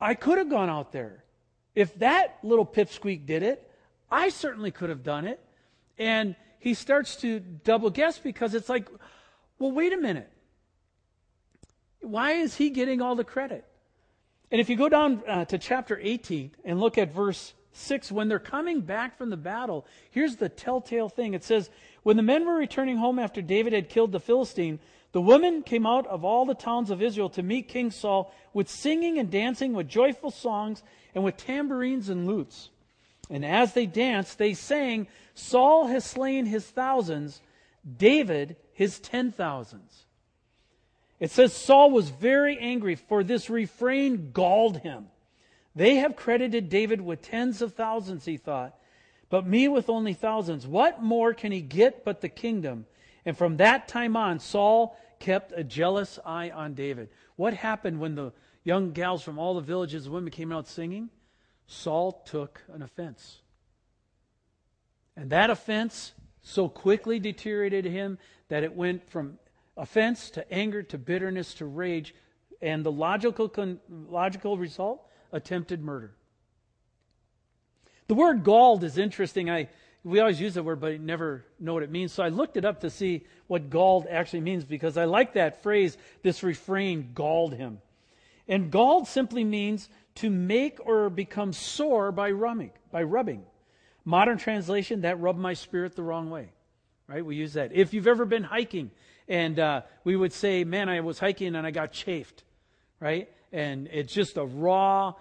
I 0.00 0.14
could 0.14 0.38
have 0.38 0.48
gone 0.48 0.70
out 0.70 0.92
there. 0.92 1.24
If 1.74 1.98
that 1.98 2.38
little 2.42 2.66
pipsqueak 2.66 3.26
did 3.26 3.42
it, 3.42 3.70
I 4.10 4.30
certainly 4.30 4.70
could 4.70 4.88
have 4.88 5.02
done 5.02 5.26
it. 5.26 5.40
And 5.98 6.34
he 6.58 6.74
starts 6.74 7.16
to 7.16 7.40
double 7.40 7.90
guess 7.90 8.18
because 8.18 8.54
it's 8.54 8.68
like, 8.68 8.88
well, 9.58 9.70
wait 9.70 9.92
a 9.92 9.96
minute. 9.96 10.30
Why 12.00 12.32
is 12.32 12.56
he 12.56 12.70
getting 12.70 13.02
all 13.02 13.14
the 13.14 13.24
credit? 13.24 13.64
And 14.50 14.60
if 14.60 14.68
you 14.68 14.76
go 14.76 14.88
down 14.88 15.22
uh, 15.28 15.44
to 15.44 15.58
chapter 15.58 15.98
18 16.00 16.52
and 16.64 16.80
look 16.80 16.98
at 16.98 17.12
verse 17.12 17.54
6, 17.72 18.10
when 18.10 18.28
they're 18.28 18.38
coming 18.38 18.80
back 18.80 19.16
from 19.16 19.30
the 19.30 19.36
battle, 19.36 19.86
here's 20.10 20.36
the 20.36 20.48
telltale 20.48 21.08
thing. 21.08 21.34
It 21.34 21.44
says, 21.44 21.70
When 22.02 22.16
the 22.16 22.22
men 22.22 22.46
were 22.46 22.56
returning 22.56 22.96
home 22.96 23.18
after 23.18 23.42
David 23.42 23.72
had 23.72 23.88
killed 23.88 24.12
the 24.12 24.18
Philistine, 24.18 24.80
the 25.12 25.20
women 25.20 25.62
came 25.62 25.86
out 25.86 26.06
of 26.06 26.24
all 26.24 26.46
the 26.46 26.54
towns 26.54 26.90
of 26.90 27.02
Israel 27.02 27.30
to 27.30 27.42
meet 27.42 27.68
King 27.68 27.90
Saul 27.90 28.32
with 28.52 28.68
singing 28.68 29.18
and 29.18 29.30
dancing, 29.30 29.72
with 29.72 29.88
joyful 29.88 30.30
songs, 30.30 30.82
and 31.14 31.24
with 31.24 31.36
tambourines 31.36 32.08
and 32.08 32.26
lutes. 32.26 32.70
And 33.28 33.44
as 33.44 33.74
they 33.74 33.86
danced, 33.86 34.38
they 34.38 34.54
sang, 34.54 35.08
Saul 35.34 35.86
has 35.86 36.04
slain 36.04 36.46
his 36.46 36.66
thousands, 36.66 37.40
David 37.96 38.56
his 38.72 38.98
ten 38.98 39.32
thousands. 39.32 40.04
It 41.18 41.30
says 41.30 41.52
Saul 41.52 41.90
was 41.90 42.08
very 42.08 42.58
angry, 42.58 42.94
for 42.94 43.22
this 43.22 43.50
refrain 43.50 44.30
galled 44.32 44.78
him. 44.78 45.06
They 45.74 45.96
have 45.96 46.16
credited 46.16 46.68
David 46.68 47.00
with 47.00 47.22
tens 47.22 47.62
of 47.62 47.74
thousands, 47.74 48.24
he 48.24 48.36
thought, 48.36 48.74
but 49.28 49.46
me 49.46 49.68
with 49.68 49.88
only 49.88 50.14
thousands. 50.14 50.66
What 50.66 51.02
more 51.02 51.34
can 51.34 51.52
he 51.52 51.60
get 51.60 52.04
but 52.04 52.20
the 52.20 52.28
kingdom? 52.28 52.86
And 53.24 53.36
from 53.36 53.58
that 53.58 53.88
time 53.88 54.16
on, 54.16 54.38
Saul 54.38 54.96
kept 55.18 55.52
a 55.54 55.62
jealous 55.62 56.18
eye 56.24 56.50
on 56.50 56.74
David. 56.74 57.10
What 57.36 57.54
happened 57.54 58.00
when 58.00 58.14
the 58.14 58.32
young 58.64 58.92
gals 58.92 59.22
from 59.22 59.38
all 59.38 59.54
the 59.54 59.60
villages, 59.60 60.04
the 60.04 60.10
women 60.10 60.30
came 60.30 60.52
out 60.52 60.66
singing? 60.66 61.10
Saul 61.66 62.22
took 62.26 62.62
an 62.72 62.82
offense. 62.82 63.40
And 65.16 65.30
that 65.30 65.50
offense 65.50 66.12
so 66.42 66.68
quickly 66.68 67.18
deteriorated 67.18 67.84
him 67.84 68.18
that 68.48 68.64
it 68.64 68.74
went 68.74 69.08
from 69.10 69.38
offense 69.76 70.30
to 70.30 70.52
anger 70.52 70.82
to 70.84 70.98
bitterness 70.98 71.54
to 71.54 71.66
rage. 71.66 72.14
And 72.62 72.84
the 72.84 72.92
logical, 72.92 73.48
con- 73.48 73.80
logical 73.88 74.56
result 74.56 75.06
attempted 75.32 75.82
murder. 75.82 76.14
The 78.08 78.14
word 78.14 78.42
galled 78.42 78.82
is 78.82 78.98
interesting. 78.98 79.48
I 79.48 79.68
we 80.02 80.20
always 80.20 80.40
use 80.40 80.54
the 80.54 80.62
word, 80.62 80.80
but 80.80 81.00
never 81.00 81.44
know 81.58 81.74
what 81.74 81.82
it 81.82 81.90
means. 81.90 82.12
So 82.12 82.22
I 82.22 82.28
looked 82.28 82.56
it 82.56 82.64
up 82.64 82.80
to 82.80 82.90
see 82.90 83.26
what 83.48 83.68
galled 83.68 84.06
actually 84.08 84.40
means 84.40 84.64
because 84.64 84.96
I 84.96 85.04
like 85.04 85.34
that 85.34 85.62
phrase, 85.62 85.98
this 86.22 86.42
refrain, 86.42 87.10
galled 87.14 87.54
him. 87.54 87.78
And 88.48 88.70
galled 88.70 89.06
simply 89.08 89.44
means 89.44 89.88
to 90.16 90.30
make 90.30 90.78
or 90.84 91.10
become 91.10 91.52
sore 91.52 92.12
by 92.12 92.30
rubbing. 92.30 92.70
By 92.90 93.02
rubbing. 93.02 93.44
Modern 94.04 94.38
translation, 94.38 95.02
that 95.02 95.20
rubbed 95.20 95.38
my 95.38 95.52
spirit 95.52 95.94
the 95.94 96.02
wrong 96.02 96.30
way. 96.30 96.50
Right? 97.06 97.24
We 97.24 97.36
use 97.36 97.52
that. 97.54 97.72
If 97.72 97.92
you've 97.92 98.06
ever 98.06 98.24
been 98.24 98.42
hiking 98.44 98.90
and 99.28 99.58
uh, 99.58 99.82
we 100.04 100.16
would 100.16 100.32
say, 100.32 100.64
man, 100.64 100.88
I 100.88 101.00
was 101.00 101.18
hiking 101.18 101.54
and 101.54 101.66
I 101.66 101.70
got 101.70 101.92
chafed. 101.92 102.42
Right? 103.00 103.28
And 103.52 103.88
it's 103.92 104.12
just 104.12 104.38
a 104.38 104.44
raw 104.44 105.14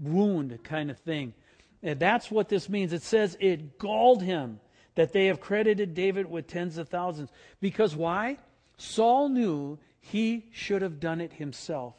wound 0.00 0.58
kind 0.64 0.90
of 0.90 0.98
thing. 0.98 1.34
And 1.84 2.00
that's 2.00 2.30
what 2.30 2.48
this 2.48 2.68
means. 2.68 2.92
It 2.92 3.02
says 3.02 3.36
it 3.38 3.78
galled 3.78 4.22
him 4.22 4.58
that 4.94 5.12
they 5.12 5.26
have 5.26 5.40
credited 5.40 5.94
David 5.94 6.28
with 6.28 6.46
tens 6.46 6.78
of 6.78 6.88
thousands. 6.88 7.30
Because 7.60 7.94
why? 7.94 8.38
Saul 8.78 9.28
knew 9.28 9.78
he 10.00 10.46
should 10.50 10.82
have 10.82 10.98
done 10.98 11.20
it 11.20 11.34
himself. 11.34 11.94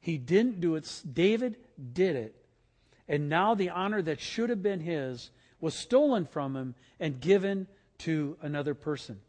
He 0.00 0.18
didn't 0.18 0.60
do 0.60 0.76
it. 0.76 1.02
David 1.12 1.56
did 1.92 2.14
it. 2.14 2.34
And 3.08 3.28
now 3.28 3.54
the 3.54 3.70
honor 3.70 4.00
that 4.02 4.20
should 4.20 4.50
have 4.50 4.62
been 4.62 4.80
his 4.80 5.30
was 5.60 5.74
stolen 5.74 6.24
from 6.24 6.54
him 6.54 6.74
and 7.00 7.20
given 7.20 7.66
to 7.98 8.36
another 8.40 8.74
person. 8.74 9.20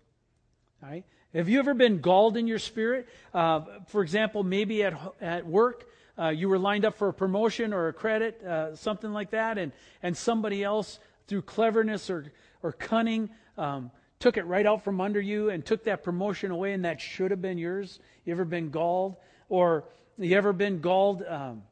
Right? 0.82 1.04
Have 1.34 1.50
you 1.50 1.60
ever 1.60 1.74
been 1.74 2.00
galled 2.00 2.38
in 2.38 2.48
your 2.48 2.60
spirit? 2.60 3.08
Uh, 3.34 3.62
for 3.88 4.04
example, 4.04 4.44
maybe 4.44 4.84
at, 4.84 4.94
at 5.20 5.48
work, 5.48 5.86
uh, 6.20 6.30
you 6.30 6.50
were 6.50 6.60
lined 6.60 6.86
up 6.86 6.98
for 6.98 7.10
a 7.10 7.14
promotion 7.14 7.74
or 7.74 7.88
a 7.88 7.94
credit, 7.94 8.44
uh, 8.44 8.76
something 8.76 9.14
like 9.14 9.32
that, 9.32 9.58
and, 9.58 9.72
and 10.04 10.16
somebody 10.16 10.64
else, 10.64 11.00
through 11.28 11.44
cleverness 11.44 12.10
or, 12.10 12.32
or 12.64 12.72
cunning, 12.72 13.30
um, 13.58 13.92
took 14.20 14.36
it 14.36 14.44
right 14.44 14.66
out 14.66 14.84
from 14.84 15.00
under 15.00 15.22
you 15.22 15.50
and 15.50 15.66
took 15.66 15.84
that 15.86 16.04
promotion 16.04 16.52
away, 16.52 16.74
and 16.74 16.84
that 16.84 17.00
should 17.00 17.32
have 17.32 17.42
been 17.42 17.58
yours. 17.58 18.00
You 18.26 18.34
ever 18.34 18.46
been 18.46 18.70
galled? 18.70 19.16
Or 19.48 19.86
you 20.18 20.36
ever 20.36 20.52
been 20.52 20.82
galled 20.82 21.24
um, 21.28 21.64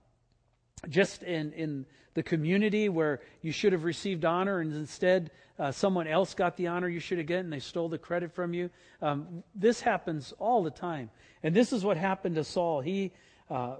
just 0.87 1.23
in, 1.23 1.51
in 1.53 1.85
the 2.13 2.23
community 2.23 2.87
where 2.87 3.21
you 3.41 3.51
should 3.51 3.73
have 3.73 3.83
received 3.83 4.25
honor 4.25 4.59
and 4.59 4.73
instead 4.73 5.31
uh, 5.59 5.71
someone 5.71 6.07
else 6.07 6.33
got 6.33 6.55
the 6.55 6.67
honor 6.67 6.87
you 6.87 6.99
should 6.99 7.17
have 7.17 7.27
gotten 7.27 7.45
and 7.45 7.53
they 7.53 7.59
stole 7.59 7.89
the 7.89 7.97
credit 7.97 8.33
from 8.33 8.53
you? 8.53 8.69
Um, 9.01 9.43
this 9.53 9.81
happens 9.81 10.33
all 10.39 10.63
the 10.63 10.71
time. 10.71 11.09
And 11.43 11.53
this 11.53 11.73
is 11.73 11.83
what 11.83 11.97
happened 11.97 12.35
to 12.35 12.43
Saul. 12.43 12.81
He 12.81 13.11
uh, 13.49 13.75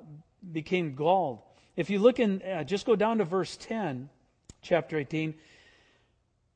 became 0.51 0.95
galled. 0.95 1.41
If 1.75 1.89
you 1.89 1.99
look 1.99 2.19
in, 2.19 2.41
uh, 2.41 2.63
just 2.63 2.85
go 2.85 2.95
down 2.95 3.19
to 3.19 3.25
verse 3.25 3.57
10, 3.57 4.09
chapter 4.61 4.97
18. 4.97 5.29
It 5.29 5.35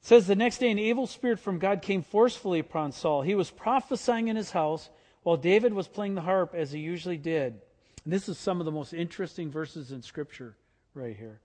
says, 0.01 0.27
The 0.27 0.36
next 0.36 0.58
day 0.58 0.71
an 0.71 0.80
evil 0.80 1.08
spirit 1.08 1.39
from 1.39 1.60
God 1.60 1.82
came 1.82 2.01
forcefully 2.01 2.60
upon 2.60 2.91
Saul. 2.91 3.21
He 3.21 3.36
was 3.36 3.51
prophesying 3.51 4.27
in 4.27 4.36
his 4.36 4.51
house 4.51 4.89
while 5.23 5.38
David 5.38 5.73
was 5.73 5.88
playing 5.88 6.15
the 6.15 6.21
harp 6.21 6.56
as 6.56 6.71
he 6.71 6.80
usually 6.80 7.17
did. 7.17 7.62
And 8.04 8.12
this 8.12 8.27
is 8.27 8.38
some 8.38 8.60
of 8.60 8.65
the 8.65 8.71
most 8.71 8.93
interesting 8.93 9.51
verses 9.51 9.91
in 9.91 10.01
Scripture 10.01 10.56
right 10.95 11.15
here. 11.15 11.39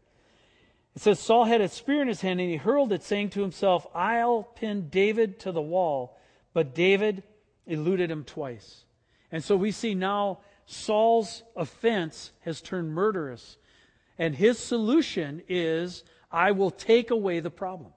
It 0.94 1.02
says, 1.02 1.20
Saul 1.20 1.44
had 1.44 1.60
a 1.60 1.68
spear 1.68 2.00
in 2.00 2.08
his 2.08 2.22
hand 2.22 2.40
and 2.40 2.48
he 2.48 2.56
hurled 2.56 2.92
it, 2.92 3.02
saying 3.02 3.30
to 3.30 3.42
himself, 3.42 3.86
I'll 3.94 4.42
pin 4.42 4.88
David 4.88 5.38
to 5.40 5.52
the 5.52 5.60
wall. 5.60 6.18
But 6.54 6.74
David 6.74 7.22
eluded 7.66 8.10
him 8.10 8.24
twice. 8.24 8.84
And 9.30 9.44
so 9.44 9.56
we 9.56 9.72
see 9.72 9.94
now 9.94 10.38
Saul's 10.66 11.44
offense 11.54 12.32
has 12.40 12.60
turned 12.60 12.92
murderous. 12.92 13.56
And 14.18 14.34
his 14.34 14.58
solution 14.58 15.42
is 15.48 16.04
I 16.30 16.50
will 16.50 16.70
take 16.70 17.10
away 17.10 17.40
the 17.40 17.50
problem. 17.50 17.92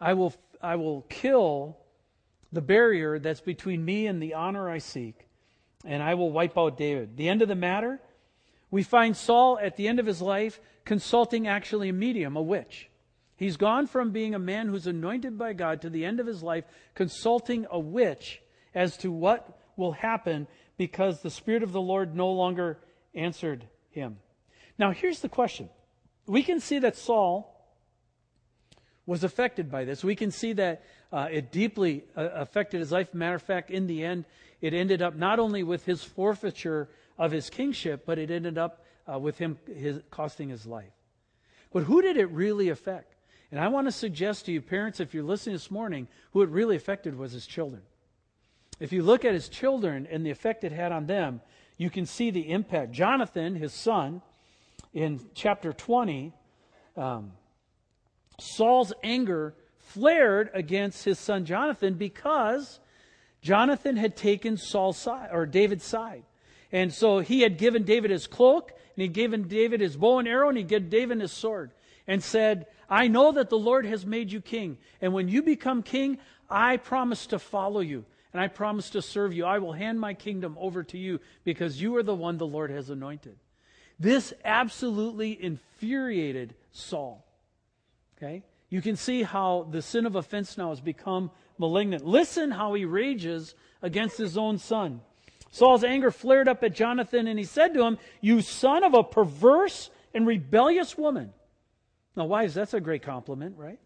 I 0.00 0.12
will, 0.14 0.34
I 0.60 0.76
will 0.76 1.02
kill 1.02 1.78
the 2.52 2.60
barrier 2.60 3.18
that's 3.18 3.40
between 3.40 3.84
me 3.84 4.06
and 4.06 4.22
the 4.22 4.34
honor 4.34 4.68
I 4.68 4.78
seek, 4.78 5.26
and 5.84 6.02
I 6.02 6.14
will 6.14 6.30
wipe 6.30 6.58
out 6.58 6.76
David. 6.76 7.16
The 7.16 7.28
end 7.28 7.40
of 7.40 7.48
the 7.48 7.54
matter, 7.54 8.00
we 8.70 8.82
find 8.82 9.16
Saul 9.16 9.58
at 9.60 9.76
the 9.76 9.88
end 9.88 10.00
of 10.00 10.06
his 10.06 10.20
life 10.20 10.60
consulting 10.84 11.46
actually 11.46 11.88
a 11.88 11.94
medium, 11.94 12.36
a 12.36 12.42
witch. 12.42 12.90
He's 13.36 13.56
gone 13.56 13.86
from 13.86 14.10
being 14.10 14.34
a 14.34 14.38
man 14.38 14.68
who's 14.68 14.86
anointed 14.86 15.38
by 15.38 15.54
God 15.54 15.80
to 15.82 15.90
the 15.90 16.04
end 16.04 16.20
of 16.20 16.26
his 16.26 16.42
life 16.42 16.64
consulting 16.94 17.66
a 17.70 17.78
witch 17.78 18.42
as 18.74 18.96
to 18.98 19.10
what 19.10 19.58
will 19.76 19.92
happen 19.92 20.46
because 20.76 21.20
the 21.20 21.30
Spirit 21.30 21.62
of 21.62 21.72
the 21.72 21.80
Lord 21.80 22.14
no 22.16 22.30
longer 22.32 22.78
answered 23.14 23.66
him. 23.90 24.18
Now, 24.78 24.90
here's 24.90 25.20
the 25.20 25.28
question. 25.28 25.68
We 26.26 26.42
can 26.42 26.60
see 26.60 26.78
that 26.80 26.96
Saul 26.96 27.48
was 29.06 29.24
affected 29.24 29.70
by 29.70 29.84
this. 29.84 30.04
We 30.04 30.14
can 30.14 30.30
see 30.30 30.52
that 30.54 30.84
uh, 31.12 31.28
it 31.30 31.52
deeply 31.52 32.04
uh, 32.16 32.28
affected 32.34 32.80
his 32.80 32.92
life. 32.92 33.12
Matter 33.12 33.34
of 33.34 33.42
fact, 33.42 33.70
in 33.70 33.86
the 33.86 34.04
end, 34.04 34.24
it 34.60 34.72
ended 34.72 35.02
up 35.02 35.14
not 35.16 35.38
only 35.38 35.62
with 35.62 35.84
his 35.84 36.02
forfeiture 36.02 36.88
of 37.18 37.32
his 37.32 37.50
kingship, 37.50 38.04
but 38.06 38.18
it 38.18 38.30
ended 38.30 38.58
up 38.58 38.84
uh, 39.12 39.18
with 39.18 39.38
him 39.38 39.58
his, 39.66 40.00
costing 40.10 40.48
his 40.48 40.66
life. 40.66 40.92
But 41.72 41.84
who 41.84 42.00
did 42.00 42.16
it 42.16 42.30
really 42.30 42.68
affect? 42.68 43.14
And 43.50 43.60
I 43.60 43.68
want 43.68 43.86
to 43.86 43.92
suggest 43.92 44.46
to 44.46 44.52
you, 44.52 44.62
parents, 44.62 45.00
if 45.00 45.12
you're 45.12 45.24
listening 45.24 45.54
this 45.54 45.70
morning, 45.70 46.08
who 46.32 46.42
it 46.42 46.48
really 46.48 46.76
affected 46.76 47.16
was 47.16 47.32
his 47.32 47.46
children. 47.46 47.82
If 48.80 48.92
you 48.92 49.02
look 49.02 49.24
at 49.24 49.34
his 49.34 49.48
children 49.48 50.08
and 50.10 50.24
the 50.24 50.30
effect 50.30 50.64
it 50.64 50.72
had 50.72 50.92
on 50.92 51.06
them, 51.06 51.40
you 51.76 51.90
can 51.90 52.06
see 52.06 52.30
the 52.30 52.50
impact. 52.50 52.92
Jonathan, 52.92 53.54
his 53.54 53.72
son, 53.72 54.22
in 54.92 55.20
chapter 55.34 55.72
20, 55.72 56.32
um, 56.96 57.32
Saul's 58.38 58.92
anger 59.02 59.54
flared 59.78 60.50
against 60.54 61.04
his 61.04 61.18
son 61.18 61.44
Jonathan 61.44 61.94
because 61.94 62.80
Jonathan 63.40 63.96
had 63.96 64.16
taken 64.16 64.56
Saul's 64.56 64.98
side 64.98 65.30
or 65.32 65.46
David's 65.46 65.84
side. 65.84 66.24
And 66.70 66.92
so 66.92 67.18
he 67.18 67.40
had 67.40 67.58
given 67.58 67.84
David 67.84 68.10
his 68.10 68.26
cloak, 68.26 68.70
and 68.70 69.02
he'd 69.02 69.12
given 69.12 69.48
David 69.48 69.80
his 69.80 69.96
bow 69.96 70.18
and 70.18 70.28
arrow, 70.28 70.48
and 70.48 70.56
he'd 70.56 70.68
given 70.68 70.88
David 70.88 71.20
his 71.20 71.32
sword, 71.32 71.72
and 72.06 72.22
said, 72.22 72.66
I 72.88 73.08
know 73.08 73.32
that 73.32 73.50
the 73.50 73.58
Lord 73.58 73.84
has 73.84 74.06
made 74.06 74.32
you 74.32 74.40
king. 74.40 74.78
And 75.00 75.12
when 75.12 75.28
you 75.28 75.42
become 75.42 75.82
king, 75.82 76.18
I 76.48 76.78
promise 76.78 77.26
to 77.26 77.38
follow 77.38 77.80
you 77.80 78.04
and 78.32 78.40
I 78.40 78.48
promise 78.48 78.90
to 78.90 79.02
serve 79.02 79.34
you. 79.34 79.44
I 79.44 79.58
will 79.58 79.72
hand 79.72 80.00
my 80.00 80.14
kingdom 80.14 80.56
over 80.58 80.82
to 80.84 80.98
you 80.98 81.20
because 81.44 81.80
you 81.80 81.96
are 81.96 82.02
the 82.02 82.14
one 82.14 82.38
the 82.38 82.46
Lord 82.46 82.70
has 82.70 82.88
anointed. 82.88 83.36
This 83.98 84.32
absolutely 84.44 85.40
infuriated 85.42 86.54
Saul. 86.72 87.26
Okay? 88.16 88.42
You 88.70 88.80
can 88.80 88.96
see 88.96 89.22
how 89.22 89.68
the 89.70 89.82
sin 89.82 90.06
of 90.06 90.16
offense 90.16 90.56
now 90.56 90.70
has 90.70 90.80
become 90.80 91.30
malignant. 91.58 92.06
Listen 92.06 92.50
how 92.50 92.72
he 92.74 92.84
rages 92.84 93.54
against 93.82 94.16
his 94.16 94.38
own 94.38 94.58
son. 94.58 95.02
Saul's 95.50 95.84
anger 95.84 96.10
flared 96.10 96.48
up 96.48 96.64
at 96.64 96.74
Jonathan 96.74 97.26
and 97.26 97.38
he 97.38 97.44
said 97.44 97.74
to 97.74 97.82
him, 97.82 97.98
You 98.22 98.40
son 98.40 98.82
of 98.82 98.94
a 98.94 99.04
perverse 99.04 99.90
and 100.14 100.26
rebellious 100.26 100.96
woman. 100.96 101.34
Now, 102.16 102.24
wives, 102.24 102.54
that's 102.54 102.72
a 102.72 102.80
great 102.80 103.02
compliment, 103.02 103.56
right? 103.58 103.78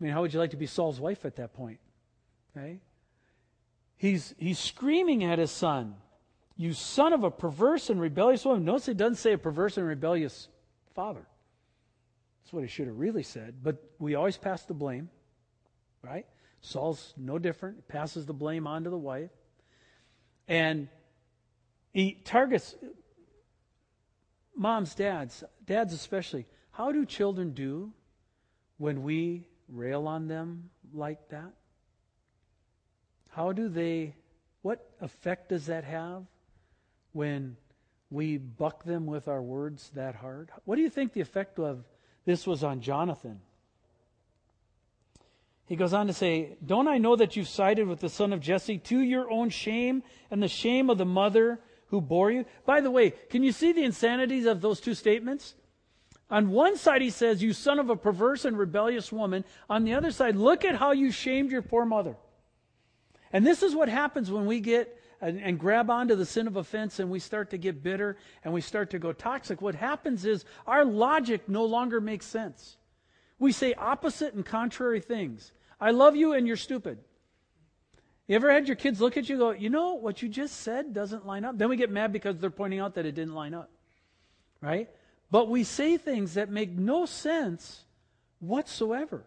I 0.00 0.04
mean, 0.04 0.12
how 0.12 0.22
would 0.22 0.32
you 0.32 0.40
like 0.40 0.50
to 0.50 0.56
be 0.56 0.66
Saul's 0.66 0.98
wife 0.98 1.24
at 1.24 1.36
that 1.36 1.54
point? 1.54 1.78
Okay? 2.56 2.80
He's, 3.96 4.34
he's 4.38 4.58
screaming 4.58 5.24
at 5.24 5.38
his 5.38 5.50
son, 5.50 5.94
You 6.56 6.72
son 6.72 7.12
of 7.12 7.24
a 7.24 7.30
perverse 7.30 7.88
and 7.88 8.00
rebellious 8.00 8.44
woman. 8.44 8.64
Notice 8.64 8.88
it 8.88 8.96
doesn't 8.96 9.16
say 9.16 9.32
a 9.32 9.38
perverse 9.38 9.76
and 9.76 9.86
rebellious 9.86 10.48
father. 10.94 11.26
That's 12.42 12.52
what 12.52 12.62
he 12.62 12.68
should 12.68 12.88
have 12.88 12.98
really 12.98 13.22
said. 13.22 13.56
But 13.62 13.82
we 13.98 14.14
always 14.14 14.36
pass 14.36 14.64
the 14.64 14.74
blame, 14.74 15.08
right? 16.02 16.26
Saul's 16.60 17.14
no 17.16 17.38
different. 17.38 17.88
Passes 17.88 18.26
the 18.26 18.32
blame 18.32 18.66
on 18.66 18.84
to 18.84 18.90
the 18.90 18.98
wife. 18.98 19.30
And 20.48 20.88
he 21.92 22.14
targets 22.24 22.74
moms, 24.56 24.94
dads, 24.94 25.44
dads 25.64 25.92
especially. 25.92 26.46
How 26.72 26.90
do 26.90 27.06
children 27.06 27.52
do 27.52 27.92
when 28.78 29.02
we 29.02 29.44
rail 29.68 30.06
on 30.08 30.26
them 30.26 30.70
like 30.92 31.28
that? 31.28 31.52
How 33.34 33.52
do 33.52 33.68
they, 33.68 34.14
what 34.60 34.90
effect 35.00 35.48
does 35.48 35.66
that 35.66 35.84
have 35.84 36.24
when 37.12 37.56
we 38.10 38.36
buck 38.36 38.84
them 38.84 39.06
with 39.06 39.26
our 39.26 39.40
words 39.40 39.90
that 39.94 40.14
hard? 40.14 40.50
What 40.64 40.76
do 40.76 40.82
you 40.82 40.90
think 40.90 41.14
the 41.14 41.22
effect 41.22 41.58
of 41.58 41.82
this 42.26 42.46
was 42.46 42.62
on 42.62 42.82
Jonathan? 42.82 43.40
He 45.66 45.76
goes 45.76 45.94
on 45.94 46.08
to 46.08 46.12
say, 46.12 46.56
Don't 46.64 46.88
I 46.88 46.98
know 46.98 47.16
that 47.16 47.34
you've 47.34 47.48
sided 47.48 47.88
with 47.88 48.00
the 48.00 48.10
son 48.10 48.34
of 48.34 48.40
Jesse 48.40 48.76
to 48.76 49.00
your 49.00 49.30
own 49.30 49.48
shame 49.48 50.02
and 50.30 50.42
the 50.42 50.48
shame 50.48 50.90
of 50.90 50.98
the 50.98 51.06
mother 51.06 51.58
who 51.86 52.02
bore 52.02 52.30
you? 52.30 52.44
By 52.66 52.82
the 52.82 52.90
way, 52.90 53.10
can 53.30 53.42
you 53.42 53.52
see 53.52 53.72
the 53.72 53.84
insanities 53.84 54.44
of 54.44 54.60
those 54.60 54.78
two 54.78 54.92
statements? 54.92 55.54
On 56.30 56.50
one 56.50 56.76
side, 56.76 57.00
he 57.00 57.08
says, 57.08 57.42
You 57.42 57.54
son 57.54 57.78
of 57.78 57.88
a 57.88 57.96
perverse 57.96 58.44
and 58.44 58.58
rebellious 58.58 59.10
woman. 59.10 59.46
On 59.70 59.84
the 59.84 59.94
other 59.94 60.10
side, 60.10 60.36
look 60.36 60.66
at 60.66 60.76
how 60.76 60.92
you 60.92 61.10
shamed 61.10 61.50
your 61.50 61.62
poor 61.62 61.86
mother. 61.86 62.16
And 63.32 63.46
this 63.46 63.62
is 63.62 63.74
what 63.74 63.88
happens 63.88 64.30
when 64.30 64.46
we 64.46 64.60
get 64.60 64.98
and, 65.20 65.40
and, 65.40 65.58
grab 65.58 65.88
onto 65.88 66.16
the 66.16 66.26
sin 66.26 66.48
of 66.48 66.56
offense 66.56 66.98
and 66.98 67.08
we 67.08 67.20
start 67.20 67.50
to 67.50 67.56
get 67.56 67.80
bitter 67.80 68.16
and 68.42 68.52
we 68.52 68.60
start 68.60 68.90
to 68.90 68.98
go 68.98 69.12
toxic. 69.12 69.62
What 69.62 69.76
happens 69.76 70.24
is 70.24 70.44
our 70.66 70.84
logic 70.84 71.48
no 71.48 71.64
longer 71.64 72.00
makes 72.00 72.26
sense. 72.26 72.76
We 73.38 73.52
say 73.52 73.72
opposite 73.74 74.34
and 74.34 74.44
contrary 74.44 75.00
things. 75.00 75.52
I 75.80 75.92
love 75.92 76.16
you 76.16 76.32
and 76.32 76.46
you're 76.46 76.56
stupid. 76.56 76.98
You 78.26 78.36
ever 78.36 78.52
had 78.52 78.66
your 78.66 78.76
kids 78.76 79.00
look 79.00 79.16
at 79.16 79.28
you 79.28 79.38
go, 79.38 79.50
you 79.50 79.70
know, 79.70 79.94
what 79.94 80.22
you 80.22 80.28
just 80.28 80.60
said 80.60 80.92
doesn't 80.92 81.24
line 81.24 81.44
up? 81.44 81.56
Then 81.56 81.68
we 81.68 81.76
get 81.76 81.90
mad 81.90 82.12
because 82.12 82.38
they're 82.38 82.50
pointing 82.50 82.80
out 82.80 82.94
that 82.94 83.06
it 83.06 83.14
didn't 83.14 83.34
line 83.34 83.54
up. 83.54 83.70
Right? 84.60 84.88
But 85.30 85.48
we 85.48 85.64
say 85.64 85.96
things 85.98 86.34
that 86.34 86.50
make 86.50 86.70
no 86.70 87.06
sense 87.06 87.84
whatsoever 88.40 89.24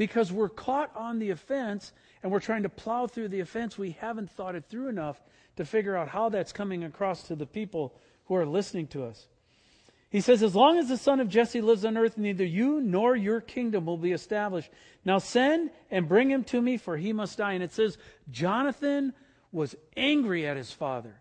because 0.00 0.32
we're 0.32 0.48
caught 0.48 0.90
on 0.96 1.18
the 1.18 1.28
offense 1.28 1.92
and 2.22 2.32
we're 2.32 2.40
trying 2.40 2.62
to 2.62 2.70
plow 2.70 3.06
through 3.06 3.28
the 3.28 3.40
offense. 3.40 3.76
We 3.76 3.90
haven't 4.00 4.30
thought 4.30 4.54
it 4.54 4.64
through 4.66 4.88
enough 4.88 5.20
to 5.56 5.66
figure 5.66 5.94
out 5.94 6.08
how 6.08 6.30
that's 6.30 6.52
coming 6.52 6.84
across 6.84 7.24
to 7.24 7.36
the 7.36 7.44
people 7.44 7.92
who 8.24 8.34
are 8.34 8.46
listening 8.46 8.86
to 8.86 9.04
us. 9.04 9.26
He 10.08 10.22
says, 10.22 10.42
As 10.42 10.56
long 10.56 10.78
as 10.78 10.88
the 10.88 10.96
son 10.96 11.20
of 11.20 11.28
Jesse 11.28 11.60
lives 11.60 11.84
on 11.84 11.98
earth, 11.98 12.16
neither 12.16 12.46
you 12.46 12.80
nor 12.80 13.14
your 13.14 13.42
kingdom 13.42 13.84
will 13.84 13.98
be 13.98 14.12
established. 14.12 14.70
Now 15.04 15.18
send 15.18 15.68
and 15.90 16.08
bring 16.08 16.30
him 16.30 16.44
to 16.44 16.62
me, 16.62 16.78
for 16.78 16.96
he 16.96 17.12
must 17.12 17.36
die. 17.36 17.52
And 17.52 17.62
it 17.62 17.74
says, 17.74 17.98
Jonathan 18.30 19.12
was 19.52 19.74
angry 19.98 20.46
at 20.46 20.56
his 20.56 20.72
father. 20.72 21.19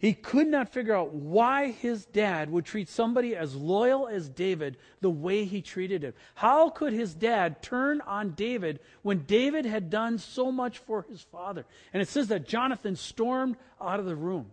He 0.00 0.14
could 0.14 0.46
not 0.46 0.72
figure 0.72 0.96
out 0.96 1.12
why 1.12 1.72
his 1.72 2.06
dad 2.06 2.50
would 2.50 2.64
treat 2.64 2.88
somebody 2.88 3.36
as 3.36 3.54
loyal 3.54 4.08
as 4.08 4.30
David 4.30 4.78
the 5.02 5.10
way 5.10 5.44
he 5.44 5.60
treated 5.60 6.02
him. 6.02 6.14
How 6.34 6.70
could 6.70 6.94
his 6.94 7.12
dad 7.12 7.62
turn 7.62 8.00
on 8.00 8.30
David 8.30 8.80
when 9.02 9.24
David 9.24 9.66
had 9.66 9.90
done 9.90 10.16
so 10.16 10.50
much 10.50 10.78
for 10.78 11.04
his 11.10 11.20
father? 11.20 11.66
And 11.92 12.00
it 12.00 12.08
says 12.08 12.28
that 12.28 12.48
Jonathan 12.48 12.96
stormed 12.96 13.56
out 13.78 14.00
of 14.00 14.06
the 14.06 14.16
room. 14.16 14.50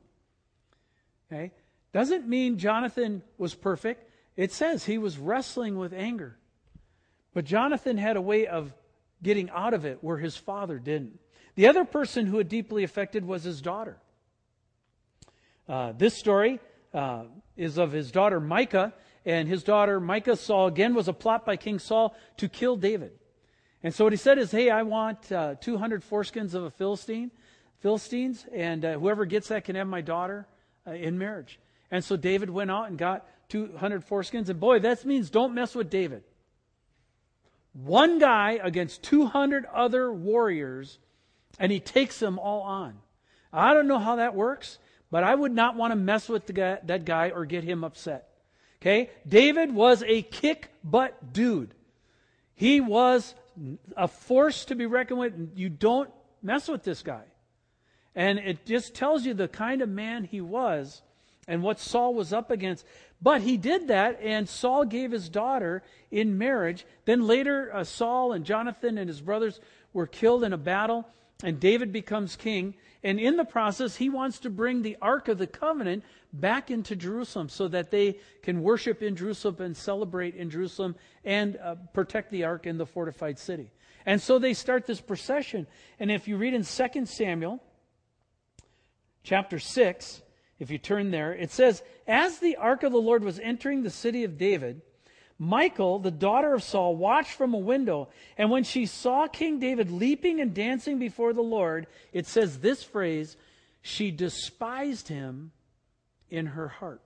Okay? 1.31 1.53
Doesn't 1.93 2.27
mean 2.27 2.57
Jonathan 2.57 3.23
was 3.37 3.55
perfect. 3.55 4.11
It 4.35 4.51
says 4.51 4.83
he 4.83 4.97
was 4.97 5.17
wrestling 5.17 5.77
with 5.77 5.93
anger. 5.93 6.37
But 7.33 7.45
Jonathan 7.45 7.97
had 7.97 8.17
a 8.17 8.21
way 8.21 8.47
of 8.47 8.73
getting 9.23 9.49
out 9.51 9.73
of 9.73 9.85
it 9.85 9.99
where 10.01 10.17
his 10.17 10.35
father 10.35 10.77
didn't. 10.77 11.19
The 11.55 11.67
other 11.67 11.85
person 11.85 12.25
who 12.25 12.37
had 12.37 12.49
deeply 12.49 12.83
affected 12.83 13.23
was 13.23 13.45
his 13.45 13.61
daughter. 13.61 13.97
Uh, 15.67 15.91
this 15.97 16.17
story 16.17 16.59
uh, 16.93 17.23
is 17.57 17.77
of 17.77 17.91
his 17.91 18.11
daughter 18.11 18.39
Michal, 18.39 18.93
and 19.25 19.47
his 19.47 19.63
daughter 19.63 19.99
Michal 19.99 20.35
saw 20.35 20.67
again 20.67 20.93
was 20.93 21.07
a 21.07 21.13
plot 21.13 21.45
by 21.45 21.57
King 21.57 21.79
Saul 21.79 22.15
to 22.37 22.47
kill 22.47 22.77
David. 22.77 23.11
And 23.83 23.93
so 23.93 24.05
what 24.05 24.13
he 24.13 24.17
said 24.17 24.37
is, 24.37 24.51
"Hey, 24.51 24.69
I 24.69 24.83
want 24.83 25.31
uh, 25.31 25.55
200 25.55 26.03
foreskins 26.03 26.53
of 26.53 26.63
a 26.63 26.71
Philistine, 26.71 27.31
Philistines, 27.79 28.45
and 28.53 28.85
uh, 28.85 28.93
whoever 28.97 29.25
gets 29.25 29.49
that 29.49 29.65
can 29.65 29.75
have 29.75 29.87
my 29.87 30.01
daughter 30.01 30.47
uh, 30.87 30.91
in 30.91 31.17
marriage." 31.17 31.59
And 31.91 32.03
so 32.03 32.15
David 32.15 32.49
went 32.49 32.71
out 32.71 32.87
and 32.89 32.97
got 32.97 33.25
200 33.49 34.07
foreskins, 34.07 34.49
and 34.49 34.59
boy, 34.59 34.79
that 34.79 35.05
means 35.05 35.29
don't 35.29 35.53
mess 35.53 35.75
with 35.75 35.89
David. 35.89 36.23
One 37.73 38.19
guy 38.19 38.59
against 38.61 39.03
200 39.03 39.65
other 39.65 40.11
warriors, 40.11 40.97
and 41.59 41.71
he 41.71 41.79
takes 41.79 42.19
them 42.19 42.39
all 42.39 42.61
on. 42.61 42.95
I 43.53 43.73
don't 43.73 43.87
know 43.87 43.99
how 43.99 44.15
that 44.15 44.33
works. 44.33 44.79
But 45.09 45.23
I 45.23 45.33
would 45.33 45.53
not 45.53 45.75
want 45.75 45.91
to 45.91 45.95
mess 45.95 46.27
with 46.27 46.53
guy, 46.53 46.79
that 46.83 47.05
guy 47.05 47.29
or 47.29 47.45
get 47.45 47.63
him 47.63 47.83
upset. 47.83 48.29
Okay? 48.81 49.09
David 49.27 49.73
was 49.73 50.03
a 50.03 50.21
kick 50.21 50.69
butt 50.83 51.33
dude. 51.33 51.73
He 52.55 52.81
was 52.81 53.33
a 53.95 54.07
force 54.07 54.65
to 54.65 54.75
be 54.75 54.85
reckoned 54.85 55.19
with. 55.19 55.51
You 55.55 55.69
don't 55.69 56.09
mess 56.41 56.67
with 56.67 56.83
this 56.83 57.01
guy. 57.01 57.23
And 58.15 58.39
it 58.39 58.65
just 58.65 58.95
tells 58.95 59.25
you 59.25 59.33
the 59.33 59.47
kind 59.47 59.81
of 59.81 59.89
man 59.89 60.23
he 60.23 60.41
was 60.41 61.01
and 61.47 61.63
what 61.63 61.79
Saul 61.79 62.13
was 62.13 62.33
up 62.33 62.51
against. 62.51 62.85
But 63.21 63.41
he 63.41 63.57
did 63.57 63.87
that, 63.87 64.19
and 64.21 64.47
Saul 64.47 64.85
gave 64.85 65.11
his 65.11 65.29
daughter 65.29 65.81
in 66.11 66.37
marriage. 66.37 66.85
Then 67.05 67.25
later, 67.25 67.73
uh, 67.73 67.83
Saul 67.83 68.33
and 68.33 68.45
Jonathan 68.45 68.97
and 68.97 69.07
his 69.07 69.21
brothers 69.21 69.59
were 69.93 70.07
killed 70.07 70.43
in 70.43 70.53
a 70.53 70.57
battle, 70.57 71.07
and 71.43 71.59
David 71.59 71.91
becomes 71.93 72.35
king. 72.35 72.75
And 73.03 73.19
in 73.19 73.37
the 73.37 73.45
process, 73.45 73.95
he 73.95 74.09
wants 74.09 74.39
to 74.39 74.49
bring 74.49 74.81
the 74.81 74.97
Ark 75.01 75.27
of 75.27 75.37
the 75.37 75.47
Covenant 75.47 76.03
back 76.33 76.71
into 76.71 76.95
Jerusalem 76.95 77.49
so 77.49 77.67
that 77.67 77.91
they 77.91 78.19
can 78.41 78.61
worship 78.61 79.01
in 79.01 79.15
Jerusalem 79.15 79.57
and 79.59 79.77
celebrate 79.77 80.35
in 80.35 80.49
Jerusalem 80.49 80.95
and 81.23 81.57
uh, 81.57 81.75
protect 81.93 82.31
the 82.31 82.43
Ark 82.43 82.65
in 82.65 82.77
the 82.77 82.85
fortified 82.85 83.37
city. 83.37 83.71
And 84.05 84.21
so 84.21 84.39
they 84.39 84.53
start 84.53 84.85
this 84.85 85.01
procession. 85.01 85.67
And 85.99 86.11
if 86.11 86.27
you 86.27 86.37
read 86.37 86.53
in 86.53 86.63
2 86.63 87.05
Samuel 87.05 87.61
chapter 89.23 89.59
6, 89.59 90.21
if 90.59 90.71
you 90.71 90.77
turn 90.77 91.11
there, 91.11 91.33
it 91.33 91.51
says, 91.51 91.83
As 92.07 92.39
the 92.39 92.55
Ark 92.55 92.83
of 92.83 92.91
the 92.91 92.97
Lord 92.97 93.23
was 93.23 93.39
entering 93.39 93.83
the 93.83 93.89
city 93.89 94.23
of 94.23 94.37
David, 94.37 94.81
Michal, 95.39 95.99
the 95.99 96.11
daughter 96.11 96.53
of 96.53 96.63
Saul, 96.63 96.95
watched 96.95 97.31
from 97.31 97.53
a 97.53 97.59
window, 97.59 98.09
and 98.37 98.49
when 98.49 98.63
she 98.63 98.85
saw 98.85 99.27
King 99.27 99.59
David 99.59 99.91
leaping 99.91 100.41
and 100.41 100.53
dancing 100.53 100.97
before 100.97 101.33
the 101.33 101.41
Lord, 101.41 101.87
it 102.11 102.25
says 102.25 102.59
this 102.59 102.83
phrase, 102.83 103.37
she 103.81 104.09
despised 104.09 105.07
him 105.07 105.51
in 106.29 106.47
her 106.47 106.67
heart. 106.67 107.01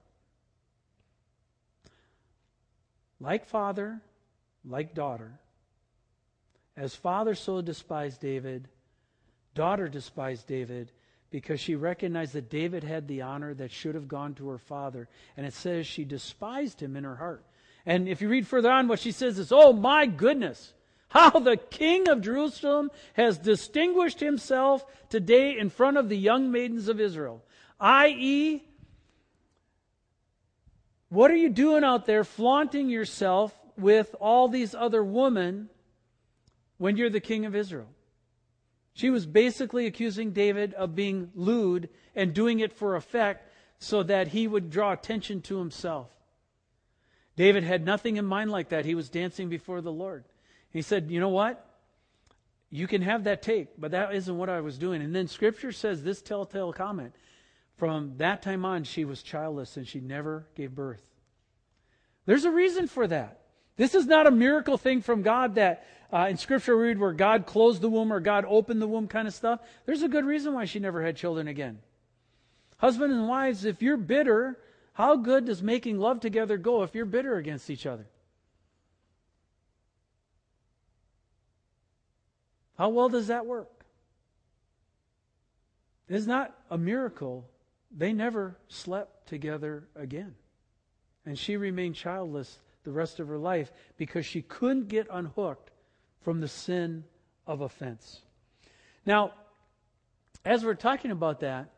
Like 3.19 3.45
father, 3.47 4.01
like 4.65 4.95
daughter. 4.95 5.39
As 6.75 6.95
father 6.95 7.35
so 7.35 7.61
despised 7.61 8.21
David, 8.21 8.67
daughter 9.53 9.87
despised 9.87 10.47
David 10.47 10.91
because 11.29 11.59
she 11.59 11.75
recognized 11.75 12.33
that 12.33 12.49
David 12.49 12.83
had 12.83 13.07
the 13.07 13.21
honor 13.21 13.53
that 13.53 13.71
should 13.71 13.95
have 13.95 14.07
gone 14.07 14.33
to 14.35 14.49
her 14.49 14.57
father. 14.57 15.07
And 15.37 15.45
it 15.45 15.53
says 15.53 15.85
she 15.85 16.03
despised 16.03 16.81
him 16.81 16.95
in 16.95 17.03
her 17.03 17.15
heart. 17.15 17.45
And 17.85 18.07
if 18.07 18.21
you 18.21 18.29
read 18.29 18.47
further 18.47 18.69
on, 18.69 18.87
what 18.87 18.99
she 18.99 19.11
says 19.11 19.39
is, 19.39 19.51
Oh 19.51 19.73
my 19.73 20.05
goodness, 20.05 20.73
how 21.09 21.31
the 21.31 21.57
king 21.57 22.07
of 22.07 22.21
Jerusalem 22.21 22.89
has 23.13 23.37
distinguished 23.37 24.19
himself 24.19 24.85
today 25.09 25.57
in 25.57 25.69
front 25.69 25.97
of 25.97 26.09
the 26.09 26.17
young 26.17 26.51
maidens 26.51 26.87
of 26.87 26.99
Israel. 26.99 27.43
I.e., 27.79 28.63
what 31.09 31.29
are 31.29 31.35
you 31.35 31.49
doing 31.49 31.83
out 31.83 32.05
there 32.05 32.23
flaunting 32.23 32.89
yourself 32.89 33.53
with 33.77 34.15
all 34.21 34.47
these 34.47 34.73
other 34.73 35.03
women 35.03 35.69
when 36.77 36.95
you're 36.95 37.09
the 37.09 37.19
king 37.19 37.45
of 37.45 37.55
Israel? 37.55 37.89
She 38.93 39.09
was 39.09 39.25
basically 39.25 39.87
accusing 39.87 40.31
David 40.31 40.73
of 40.73 40.95
being 40.95 41.31
lewd 41.35 41.89
and 42.15 42.33
doing 42.33 42.61
it 42.61 42.71
for 42.71 42.95
effect 42.95 43.49
so 43.79 44.03
that 44.03 44.29
he 44.29 44.47
would 44.47 44.69
draw 44.69 44.93
attention 44.93 45.41
to 45.41 45.57
himself. 45.57 46.09
David 47.41 47.63
had 47.63 47.83
nothing 47.83 48.17
in 48.17 48.25
mind 48.27 48.51
like 48.51 48.69
that. 48.69 48.85
He 48.85 48.93
was 48.93 49.09
dancing 49.09 49.49
before 49.49 49.81
the 49.81 49.91
Lord. 49.91 50.25
He 50.69 50.83
said, 50.83 51.09
You 51.09 51.19
know 51.19 51.29
what? 51.29 51.65
You 52.69 52.85
can 52.85 53.01
have 53.01 53.23
that 53.23 53.41
take, 53.41 53.69
but 53.79 53.89
that 53.89 54.13
isn't 54.13 54.37
what 54.37 54.47
I 54.47 54.61
was 54.61 54.77
doing. 54.77 55.01
And 55.01 55.15
then 55.15 55.27
scripture 55.27 55.71
says 55.71 56.03
this 56.03 56.21
telltale 56.21 56.71
comment. 56.71 57.15
From 57.77 58.13
that 58.17 58.43
time 58.43 58.63
on, 58.63 58.83
she 58.83 59.05
was 59.05 59.23
childless 59.23 59.75
and 59.75 59.87
she 59.87 59.99
never 59.99 60.45
gave 60.53 60.75
birth. 60.75 61.01
There's 62.27 62.45
a 62.45 62.51
reason 62.51 62.85
for 62.87 63.07
that. 63.07 63.39
This 63.75 63.95
is 63.95 64.05
not 64.05 64.27
a 64.27 64.31
miracle 64.31 64.77
thing 64.77 65.01
from 65.01 65.23
God 65.23 65.55
that 65.55 65.87
uh, 66.13 66.27
in 66.29 66.37
scripture 66.37 66.77
we 66.77 66.89
read 66.89 66.99
where 66.99 67.11
God 67.11 67.47
closed 67.47 67.81
the 67.81 67.89
womb 67.89 68.13
or 68.13 68.19
God 68.19 68.45
opened 68.47 68.83
the 68.83 68.87
womb 68.87 69.07
kind 69.07 69.27
of 69.27 69.33
stuff. 69.33 69.61
There's 69.87 70.03
a 70.03 70.07
good 70.07 70.25
reason 70.25 70.53
why 70.53 70.65
she 70.65 70.77
never 70.77 71.01
had 71.01 71.17
children 71.17 71.47
again. 71.47 71.79
Husbands 72.77 73.15
and 73.15 73.27
wives, 73.27 73.65
if 73.65 73.81
you're 73.81 73.97
bitter 73.97 74.59
how 74.93 75.15
good 75.15 75.45
does 75.45 75.61
making 75.61 75.99
love 75.99 76.19
together 76.19 76.57
go 76.57 76.83
if 76.83 76.93
you're 76.93 77.05
bitter 77.05 77.37
against 77.37 77.69
each 77.69 77.85
other? 77.85 78.05
How 82.77 82.89
well 82.89 83.09
does 83.09 83.27
that 83.27 83.45
work? 83.45 83.69
It's 86.09 86.25
not 86.25 86.53
a 86.69 86.77
miracle. 86.77 87.47
They 87.95 88.11
never 88.11 88.57
slept 88.67 89.27
together 89.27 89.87
again. 89.95 90.35
And 91.25 91.37
she 91.37 91.57
remained 91.57 91.95
childless 91.95 92.59
the 92.83 92.91
rest 92.91 93.19
of 93.19 93.27
her 93.27 93.37
life 93.37 93.71
because 93.97 94.25
she 94.25 94.41
couldn't 94.41 94.87
get 94.87 95.07
unhooked 95.11 95.71
from 96.21 96.41
the 96.41 96.47
sin 96.47 97.03
of 97.47 97.61
offense. 97.61 98.21
Now, 99.05 99.33
as 100.43 100.65
we're 100.65 100.73
talking 100.73 101.11
about 101.11 101.41
that, 101.41 101.69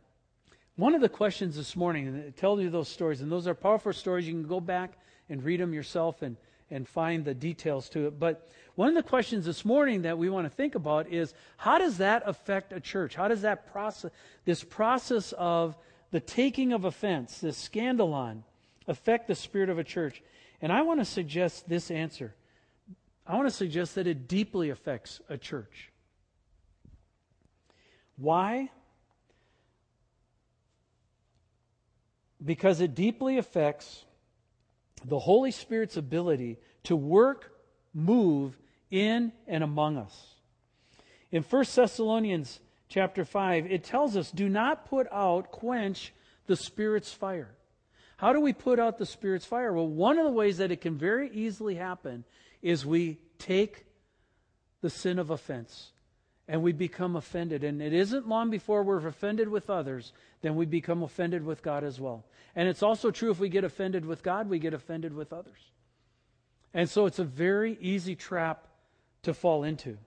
one 0.76 0.96
of 0.96 1.02
the 1.02 1.10
questions 1.10 1.56
this 1.56 1.76
morning, 1.76 2.08
and 2.08 2.18
it 2.18 2.36
tells 2.36 2.60
you 2.60 2.70
those 2.70 2.90
stories, 2.90 3.22
and 3.22 3.32
those 3.32 3.48
are 3.48 3.54
powerful 3.54 3.94
stories. 3.94 4.28
You 4.28 4.34
can 4.34 4.48
go 4.48 4.60
back 4.60 4.98
and 5.30 5.44
read 5.44 5.60
them 5.60 5.74
yourself 5.74 6.22
and, 6.22 6.36
and 6.72 6.88
find 6.88 7.24
the 7.24 7.34
details 7.34 7.90
to 7.90 8.08
it. 8.08 8.20
But 8.20 8.50
one 8.76 8.90
of 8.90 8.96
the 8.96 9.04
questions 9.04 9.46
this 9.46 9.64
morning 9.64 10.02
that 10.02 10.18
we 10.18 10.30
want 10.30 10.46
to 10.46 10.50
think 10.50 10.74
about 10.74 11.08
is 11.08 11.34
how 11.58 11.78
does 11.78 12.00
that 12.00 12.24
affect 12.26 12.74
a 12.74 12.80
church? 12.80 13.14
How 13.14 13.28
does 13.28 13.42
that 13.42 13.72
process, 13.72 14.12
this 14.46 14.64
process 14.64 15.32
of 15.34 15.78
the 16.12 16.20
taking 16.20 16.74
of 16.74 16.86
offense, 16.86 17.38
this 17.38 17.70
scandalon, 17.70 18.42
affect 18.88 19.28
the 19.28 19.36
spirit 19.36 19.70
of 19.70 19.78
a 19.78 19.84
church? 19.84 20.24
And 20.60 20.72
I 20.72 20.82
want 20.82 21.00
to 21.02 21.06
suggest 21.06 21.70
this 21.70 21.92
answer. 21.92 22.34
I 23.28 23.36
want 23.36 23.48
to 23.48 23.56
suggest 23.56 23.96
that 23.96 24.08
it 24.08 24.28
deeply 24.28 24.70
affects 24.72 25.22
a 25.30 25.38
church. 25.38 25.92
Why? 28.18 28.72
Because 32.44 32.82
it 32.82 32.96
deeply 32.96 33.38
affects 33.38 34.06
the 35.06 35.20
Holy 35.20 35.52
Spirit's 35.52 35.98
ability 35.98 36.58
to 36.84 36.96
work, 36.96 37.52
move 37.94 38.58
in 38.90 39.32
and 39.48 39.64
among 39.64 39.98
us. 39.98 40.36
In 41.32 41.44
1 41.44 41.66
Thessalonians 41.76 42.60
chapter 42.90 43.26
5, 43.26 43.72
it 43.72 43.84
tells 43.84 44.16
us, 44.16 44.32
do 44.32 44.48
not 44.48 44.86
put 44.86 45.08
out, 45.12 45.52
quench 45.52 46.14
the 46.46 46.56
Spirit's 46.56 47.12
fire. 47.12 47.56
How 48.18 48.34
do 48.34 48.40
we 48.40 48.54
put 48.54 48.80
out 48.80 48.98
the 48.98 49.06
Spirit's 49.06 49.46
fire? 49.46 49.74
Well, 49.74 49.88
one 49.88 50.18
of 50.18 50.26
the 50.26 50.32
ways 50.32 50.58
that 50.58 50.72
it 50.72 50.82
can 50.82 50.98
very 50.98 51.30
easily 51.32 51.76
happen 51.76 52.24
is 52.62 52.86
we 52.86 53.20
take 53.40 53.86
the 54.82 54.90
sin 54.90 55.20
of 55.20 55.30
offense 55.30 55.92
and 56.48 56.62
we 56.62 56.74
become 56.74 57.16
offended. 57.16 57.64
And 57.64 57.82
it 57.82 57.94
isn't 57.94 58.28
long 58.28 58.50
before 58.50 58.84
we're 58.84 59.06
offended 59.06 59.48
with 59.48 59.70
others, 59.70 60.12
then 60.42 60.56
we 60.56 60.66
become 60.66 61.04
offended 61.04 61.46
with 61.46 61.64
God 61.64 61.84
as 61.84 62.00
well. 62.00 62.26
And 62.56 62.68
it's 62.68 62.84
also 62.84 63.12
true 63.12 63.32
if 63.32 63.40
we 63.40 63.50
get 63.50 63.64
offended 63.64 64.06
with 64.06 64.24
God, 64.24 64.50
we 64.50 64.60
get 64.60 64.74
offended 64.74 65.14
with 65.14 65.32
others. 65.32 65.72
And 66.74 66.90
so 66.90 67.06
it's 67.06 67.20
a 67.20 67.24
very 67.24 67.78
easy 67.80 68.16
trap 68.16 68.68
to 69.24 69.34
fall 69.34 69.64
into. 69.64 69.98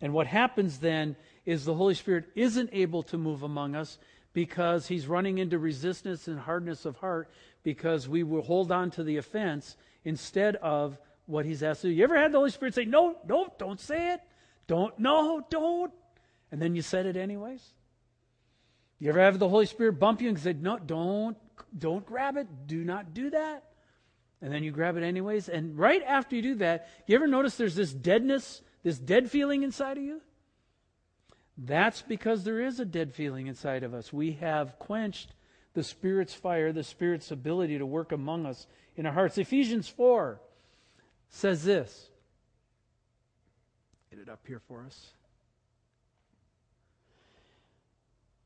And 0.00 0.12
what 0.12 0.26
happens 0.26 0.78
then 0.78 1.16
is 1.46 1.64
the 1.64 1.74
Holy 1.74 1.94
Spirit 1.94 2.26
isn't 2.34 2.70
able 2.72 3.02
to 3.04 3.18
move 3.18 3.42
among 3.42 3.74
us 3.74 3.98
because 4.32 4.86
he's 4.86 5.06
running 5.06 5.38
into 5.38 5.58
resistance 5.58 6.28
and 6.28 6.38
hardness 6.38 6.84
of 6.84 6.96
heart 6.96 7.30
because 7.62 8.08
we 8.08 8.22
will 8.22 8.42
hold 8.42 8.70
on 8.70 8.90
to 8.92 9.02
the 9.02 9.16
offense 9.16 9.76
instead 10.04 10.56
of 10.56 10.98
what 11.26 11.46
he's 11.46 11.62
asked 11.62 11.82
to 11.82 11.88
do. 11.88 11.94
You 11.94 12.04
ever 12.04 12.18
had 12.18 12.32
the 12.32 12.38
Holy 12.38 12.50
Spirit 12.50 12.74
say, 12.74 12.84
No, 12.84 13.16
no, 13.26 13.48
don't 13.58 13.80
say 13.80 14.12
it. 14.12 14.20
Don't, 14.66 14.98
no, 14.98 15.44
don't. 15.50 15.92
And 16.50 16.60
then 16.60 16.74
you 16.74 16.82
said 16.82 17.06
it 17.06 17.16
anyways? 17.16 17.62
You 18.98 19.08
ever 19.10 19.20
have 19.20 19.38
the 19.38 19.48
Holy 19.48 19.66
Spirit 19.66 19.98
bump 19.98 20.20
you 20.20 20.28
and 20.28 20.38
say, 20.38 20.52
No, 20.52 20.78
don't, 20.78 21.36
don't 21.76 22.06
grab 22.06 22.36
it. 22.36 22.46
Do 22.66 22.84
not 22.84 23.12
do 23.12 23.30
that. 23.30 23.64
And 24.40 24.52
then 24.52 24.62
you 24.62 24.70
grab 24.70 24.96
it 24.96 25.02
anyways. 25.02 25.48
And 25.48 25.78
right 25.78 26.02
after 26.02 26.36
you 26.36 26.42
do 26.42 26.54
that, 26.56 26.88
you 27.06 27.16
ever 27.16 27.26
notice 27.26 27.56
there's 27.56 27.74
this 27.74 27.92
deadness, 27.92 28.62
this 28.82 28.98
dead 28.98 29.30
feeling 29.30 29.62
inside 29.62 29.96
of 29.96 30.04
you? 30.04 30.20
That's 31.56 32.02
because 32.02 32.44
there 32.44 32.60
is 32.60 32.80
a 32.80 32.84
dead 32.84 33.14
feeling 33.14 33.46
inside 33.46 33.84
of 33.84 33.94
us. 33.94 34.12
We 34.12 34.32
have 34.32 34.78
quenched 34.78 35.34
the 35.72 35.82
Spirit's 35.82 36.34
fire, 36.34 36.72
the 36.72 36.82
Spirit's 36.82 37.30
ability 37.30 37.78
to 37.78 37.86
work 37.86 38.12
among 38.12 38.46
us 38.46 38.66
in 38.96 39.06
our 39.06 39.12
hearts. 39.12 39.38
Ephesians 39.38 39.88
4 39.88 40.40
says 41.28 41.64
this. 41.64 42.10
It 44.24 44.30
up 44.30 44.46
here 44.46 44.62
for 44.68 44.86
us. 44.86 45.08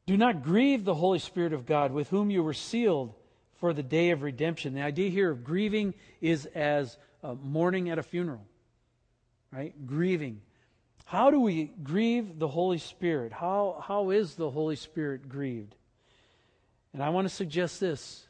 Do 0.07 0.17
not 0.17 0.43
grieve 0.43 0.85
the 0.85 0.97
Holy 0.97 1.21
Spirit 1.21 1.53
of 1.53 1.67
God, 1.67 1.93
with 1.93 2.09
whom 2.09 2.33
you 2.33 2.43
were 2.43 2.53
sealed 2.53 3.15
for 3.61 3.73
the 3.73 3.85
day 3.85 4.11
of 4.11 4.23
redemption. 4.23 4.75
The 4.75 4.83
idea 4.83 5.09
here 5.09 5.31
of 5.31 5.45
grieving 5.45 5.95
is 6.21 6.47
as 6.47 6.97
uh, 7.23 7.35
mourning 7.41 7.91
at 7.91 7.99
a 8.01 8.03
funeral, 8.03 8.45
right? 9.53 9.73
Grieving. 9.87 10.41
How 11.05 11.31
do 11.31 11.39
we 11.39 11.71
grieve 11.85 12.41
the 12.41 12.49
Holy 12.49 12.79
Spirit? 12.79 13.33
How, 13.33 13.81
how 13.87 14.11
is 14.11 14.35
the 14.35 14.51
Holy 14.51 14.75
Spirit 14.75 15.29
grieved? 15.29 15.77
And 16.93 17.01
I 17.01 17.11
want 17.11 17.29
to 17.29 17.33
suggest 17.33 17.79
this 17.79 18.27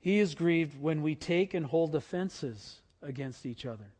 He 0.00 0.18
is 0.18 0.34
grieved 0.34 0.80
when 0.80 1.02
we 1.02 1.14
take 1.14 1.52
and 1.52 1.66
hold 1.66 1.94
offenses 1.94 2.80
against 3.02 3.44
each 3.44 3.66
other. 3.66 3.93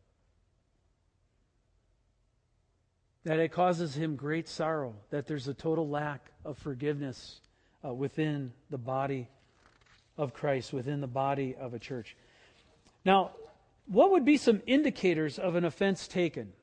That 3.25 3.39
it 3.39 3.51
causes 3.51 3.95
him 3.95 4.15
great 4.15 4.47
sorrow, 4.47 4.95
that 5.09 5.27
there's 5.27 5.47
a 5.47 5.53
total 5.53 5.89
lack 5.89 6.31
of 6.45 6.57
forgiveness 6.57 7.41
uh, 7.83 7.93
within 7.93 8.53
the 8.69 8.77
body 8.77 9.27
of 10.17 10.33
Christ, 10.33 10.71
within 10.71 11.01
the 11.01 11.07
body 11.07 11.55
of 11.59 11.73
a 11.73 11.79
church. 11.79 12.15
Now, 13.03 13.31
what 13.87 14.11
would 14.11 14.25
be 14.25 14.37
some 14.37 14.61
indicators 14.65 15.37
of 15.37 15.55
an 15.55 15.65
offense 15.65 16.07
taken? 16.07 16.53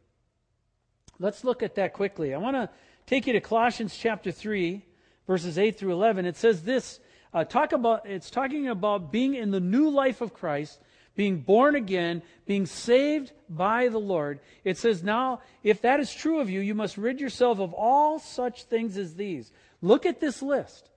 Let's 1.18 1.44
look 1.44 1.62
at 1.62 1.75
that 1.77 1.92
quickly. 1.92 2.35
I 2.35 2.38
want 2.38 2.57
to 2.57 2.70
take 3.07 3.27
you 3.27 3.33
to 3.35 3.40
Colossians 3.40 3.96
chapter 3.96 4.33
3, 4.33 4.85
verses 5.27 5.59
8 5.59 5.79
through 5.79 5.92
11. 5.92 6.27
It 6.27 6.37
says 6.37 6.62
this 6.62 7.01
uh, 7.35 7.44
talk 7.44 7.72
about, 7.72 8.07
it's 8.07 8.31
talking 8.31 8.68
about 8.68 9.11
being 9.11 9.35
in 9.35 9.51
the 9.51 9.61
new 9.61 9.88
life 9.88 10.20
of 10.20 10.35
Christ, 10.35 10.81
being 11.14 11.40
born 11.40 11.77
again, 11.77 12.22
being 12.46 12.66
saved 12.66 13.33
by 13.48 13.88
the 13.88 13.98
Lord. 13.98 14.40
It 14.64 14.79
says, 14.79 15.03
Now, 15.03 15.40
if 15.62 15.83
that 15.83 16.01
is 16.01 16.12
true 16.12 16.40
of 16.40 16.48
you, 16.48 16.61
you 16.61 16.75
must 16.75 16.96
rid 16.96 17.20
yourself 17.20 17.59
of 17.59 17.72
all 17.72 18.18
such 18.18 18.64
things 18.64 18.96
as 18.96 19.14
these. 19.14 19.53
Look 19.81 20.07
at 20.07 20.20
this 20.20 20.42
list. 20.42 20.88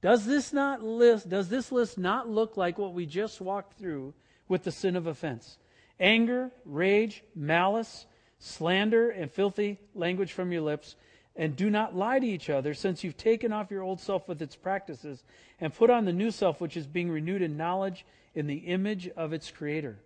Does 0.00 0.26
this 0.26 0.52
not 0.52 0.82
list 0.82 1.28
does 1.28 1.48
this 1.48 1.70
list 1.70 1.96
not 1.96 2.28
look 2.28 2.56
like 2.56 2.76
what 2.76 2.92
we 2.92 3.06
just 3.06 3.40
walked 3.40 3.78
through 3.78 4.14
with 4.48 4.64
the 4.64 4.72
sin 4.72 4.96
of 4.96 5.06
offense? 5.06 5.58
Anger, 6.00 6.50
rage, 6.64 7.22
malice, 7.36 8.06
slander, 8.40 9.10
and 9.10 9.30
filthy 9.30 9.78
language 9.94 10.32
from 10.32 10.50
your 10.50 10.62
lips. 10.62 10.96
And 11.34 11.56
do 11.56 11.70
not 11.70 11.96
lie 11.96 12.18
to 12.18 12.26
each 12.26 12.50
other, 12.50 12.74
since 12.74 13.02
you've 13.02 13.16
taken 13.16 13.52
off 13.52 13.70
your 13.70 13.82
old 13.82 14.00
self 14.00 14.28
with 14.28 14.42
its 14.42 14.54
practices 14.54 15.24
and 15.60 15.74
put 15.74 15.88
on 15.88 16.04
the 16.04 16.12
new 16.12 16.30
self, 16.30 16.60
which 16.60 16.76
is 16.76 16.86
being 16.86 17.10
renewed 17.10 17.40
in 17.40 17.56
knowledge 17.56 18.04
in 18.34 18.46
the 18.46 18.56
image 18.56 19.08
of 19.08 19.32
its 19.32 19.50
creator. 19.50 19.98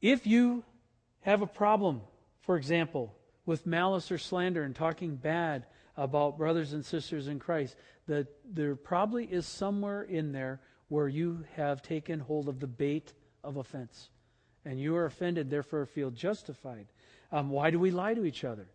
If 0.00 0.26
you 0.26 0.64
have 1.22 1.42
a 1.42 1.46
problem, 1.46 2.00
for 2.42 2.56
example, 2.56 3.14
with 3.44 3.66
malice 3.66 4.10
or 4.12 4.18
slander 4.18 4.62
and 4.62 4.74
talking 4.74 5.16
bad 5.16 5.66
about 5.96 6.38
brothers 6.38 6.72
and 6.72 6.84
sisters 6.84 7.26
in 7.26 7.38
Christ, 7.38 7.76
that 8.06 8.28
there 8.44 8.76
probably 8.76 9.24
is 9.24 9.46
somewhere 9.46 10.02
in 10.02 10.32
there 10.32 10.60
where 10.88 11.08
you 11.08 11.44
have 11.56 11.82
taken 11.82 12.20
hold 12.20 12.48
of 12.48 12.60
the 12.60 12.66
bait 12.66 13.12
of 13.44 13.56
offense. 13.56 14.10
And 14.64 14.80
you 14.80 14.96
are 14.96 15.06
offended, 15.06 15.50
therefore 15.50 15.86
feel 15.86 16.10
justified. 16.10 16.86
Um, 17.32 17.50
why 17.50 17.70
do 17.70 17.78
we 17.78 17.90
lie 17.90 18.14
to 18.14 18.24
each 18.24 18.44
other? 18.44 18.68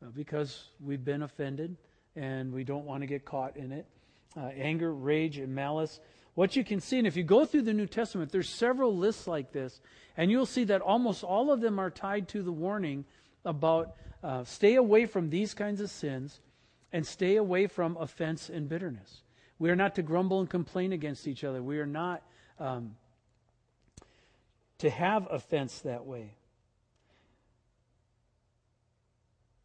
Well, 0.00 0.10
because 0.14 0.68
we've 0.82 1.04
been 1.04 1.22
offended 1.22 1.76
and 2.16 2.52
we 2.52 2.64
don't 2.64 2.84
want 2.84 3.02
to 3.02 3.06
get 3.06 3.24
caught 3.24 3.56
in 3.56 3.72
it 3.72 3.86
uh, 4.36 4.50
anger, 4.56 4.92
rage, 4.92 5.38
and 5.38 5.54
malice. 5.54 6.00
What 6.34 6.56
you 6.56 6.64
can 6.64 6.80
see, 6.80 6.98
and 6.98 7.06
if 7.06 7.16
you 7.16 7.24
go 7.24 7.44
through 7.44 7.62
the 7.62 7.74
New 7.74 7.86
Testament, 7.86 8.30
there's 8.30 8.48
several 8.48 8.96
lists 8.96 9.26
like 9.26 9.52
this, 9.52 9.80
and 10.16 10.30
you'll 10.30 10.46
see 10.46 10.64
that 10.64 10.80
almost 10.80 11.24
all 11.24 11.52
of 11.52 11.60
them 11.60 11.78
are 11.78 11.90
tied 11.90 12.28
to 12.28 12.42
the 12.42 12.52
warning 12.52 13.04
about 13.44 13.94
uh, 14.22 14.44
stay 14.44 14.76
away 14.76 15.06
from 15.06 15.30
these 15.30 15.54
kinds 15.54 15.80
of 15.80 15.90
sins 15.90 16.40
and 16.92 17.06
stay 17.06 17.36
away 17.36 17.66
from 17.66 17.96
offense 17.96 18.48
and 18.48 18.68
bitterness. 18.68 19.22
We 19.58 19.70
are 19.70 19.76
not 19.76 19.94
to 19.96 20.02
grumble 20.02 20.40
and 20.40 20.48
complain 20.48 20.92
against 20.92 21.26
each 21.26 21.44
other. 21.44 21.62
We 21.62 21.78
are 21.78 21.86
not 21.86 22.22
um, 22.58 22.96
to 24.78 24.88
have 24.88 25.26
offense 25.30 25.80
that 25.80 26.06
way. 26.06 26.34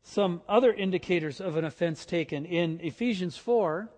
Some 0.07 0.41
other 0.47 0.71
indicators 0.71 1.41
of 1.41 1.57
an 1.57 1.65
offense 1.65 2.05
taken 2.05 2.45
in 2.45 2.79
Ephesians 2.81 3.35
4 3.35 3.89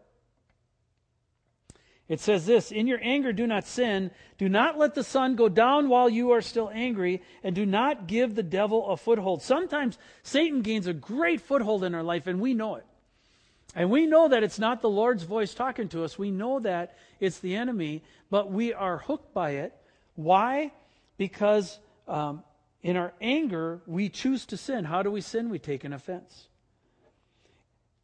it 2.08 2.22
says 2.22 2.46
this 2.46 2.72
In 2.72 2.88
your 2.88 3.00
anger, 3.02 3.34
do 3.34 3.46
not 3.46 3.67
sin. 3.67 4.12
Do 4.38 4.48
not 4.48 4.78
let 4.78 4.96
the 4.96 5.04
sun 5.04 5.36
go 5.36 5.50
down 5.50 5.89
while 5.89 6.10
you 6.10 6.32
are 6.32 6.41
still 6.41 6.72
angry, 6.74 7.22
and 7.43 7.54
do 7.54 7.65
not 7.65 8.08
give 8.08 8.36
the 8.36 8.43
devil 8.43 8.88
a 8.89 8.98
foothold. 8.98 9.41
Sometimes 9.41 9.98
Satan 10.24 10.62
gains 10.62 10.88
a 10.88 10.93
great 10.93 11.41
foothold 11.41 11.84
in 11.84 11.93
our 11.93 12.04
life, 12.04 12.28
and 12.28 12.39
we 12.39 12.54
know 12.54 12.76
it. 12.76 12.86
And 13.76 13.91
we 13.91 14.06
know 14.06 14.30
that 14.30 14.43
it's 14.43 14.60
not 14.60 14.82
the 14.82 14.89
Lord's 14.89 15.24
voice 15.24 15.54
talking 15.54 15.89
to 15.89 16.04
us. 16.04 16.17
We 16.17 16.32
know 16.32 16.60
that 16.62 16.98
it's 17.20 17.39
the 17.39 17.56
enemy, 17.56 18.04
but 18.30 18.52
we 18.52 18.74
are 18.74 19.00
hooked 19.00 19.34
by 19.34 19.52
it. 19.52 19.74
Why? 20.15 20.72
Because 21.17 21.78
um, 22.08 22.43
in 22.88 22.95
our 22.95 23.12
anger, 23.19 23.82
we 23.86 24.08
choose 24.08 24.45
to 24.45 24.56
sin. 24.56 24.86
How 24.86 25.04
do 25.04 25.12
we 25.12 25.19
sin? 25.19 25.50
We 25.50 25.60
take 25.60 25.84
an 25.84 25.91
offense. 25.91 26.47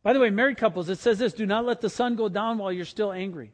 By 0.03 0.11
the 0.11 0.19
way, 0.19 0.29
married 0.29 0.57
couples, 0.57 0.89
it 0.89 0.99
says 0.99 1.19
this 1.19 1.31
do 1.31 1.45
not 1.45 1.63
let 1.63 1.79
the 1.79 1.89
sun 1.89 2.17
go 2.17 2.27
down 2.27 2.57
while 2.57 2.69
you're 2.69 2.83
still 2.83 3.13
angry. 3.13 3.53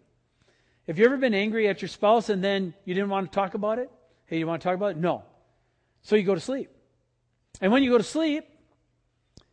Have 0.87 0.97
you 0.97 1.05
ever 1.05 1.17
been 1.17 1.35
angry 1.35 1.67
at 1.67 1.83
your 1.83 1.89
spouse 1.89 2.29
and 2.29 2.43
then 2.43 2.73
you 2.83 2.95
didn't 2.95 3.11
want 3.11 3.31
to 3.31 3.35
talk 3.35 3.53
about 3.53 3.77
it? 3.77 3.91
Hey, 4.25 4.39
you 4.39 4.47
want 4.47 4.63
to 4.63 4.67
talk 4.67 4.73
about 4.73 4.93
it? 4.93 4.97
No. 4.97 5.21
So 6.01 6.15
you 6.15 6.23
go 6.23 6.33
to 6.33 6.41
sleep. 6.41 6.71
And 7.61 7.71
when 7.71 7.83
you 7.83 7.91
go 7.91 7.99
to 7.99 8.03
sleep, 8.03 8.45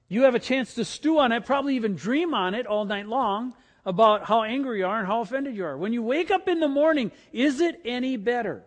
you 0.08 0.22
have 0.22 0.34
a 0.34 0.40
chance 0.40 0.72
to 0.76 0.84
stew 0.84 1.18
on 1.18 1.30
it, 1.30 1.44
probably 1.44 1.76
even 1.76 1.94
dream 1.94 2.32
on 2.32 2.54
it 2.54 2.66
all 2.66 2.86
night 2.86 3.06
long 3.06 3.52
about 3.84 4.24
how 4.24 4.44
angry 4.44 4.78
you 4.78 4.86
are 4.86 4.98
and 4.98 5.06
how 5.06 5.20
offended 5.20 5.54
you 5.54 5.66
are. 5.66 5.76
When 5.76 5.92
you 5.92 6.02
wake 6.02 6.30
up 6.30 6.48
in 6.48 6.58
the 6.58 6.68
morning, 6.68 7.12
is 7.34 7.60
it 7.60 7.82
any 7.84 8.16
better? 8.16 8.64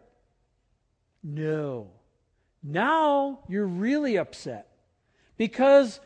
No. 1.23 1.89
Now 2.63 3.39
you're 3.47 3.67
really 3.67 4.17
upset 4.17 4.67
because 5.37 5.99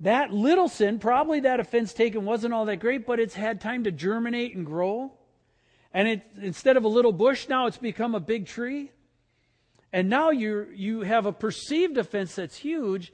that 0.00 0.32
little 0.32 0.68
sin, 0.68 0.98
probably 0.98 1.40
that 1.40 1.60
offense 1.60 1.92
taken 1.92 2.24
wasn't 2.24 2.54
all 2.54 2.66
that 2.66 2.76
great, 2.76 3.06
but 3.06 3.18
it's 3.18 3.34
had 3.34 3.60
time 3.60 3.84
to 3.84 3.90
germinate 3.90 4.54
and 4.54 4.64
grow. 4.64 5.12
And 5.92 6.06
it, 6.06 6.22
instead 6.40 6.76
of 6.76 6.84
a 6.84 6.88
little 6.88 7.12
bush, 7.12 7.48
now 7.48 7.66
it's 7.66 7.78
become 7.78 8.14
a 8.14 8.20
big 8.20 8.46
tree. 8.46 8.92
And 9.92 10.10
now 10.10 10.30
you 10.30 10.68
you 10.74 11.00
have 11.00 11.24
a 11.26 11.32
perceived 11.32 11.96
offense 11.96 12.34
that's 12.34 12.56
huge. 12.56 13.12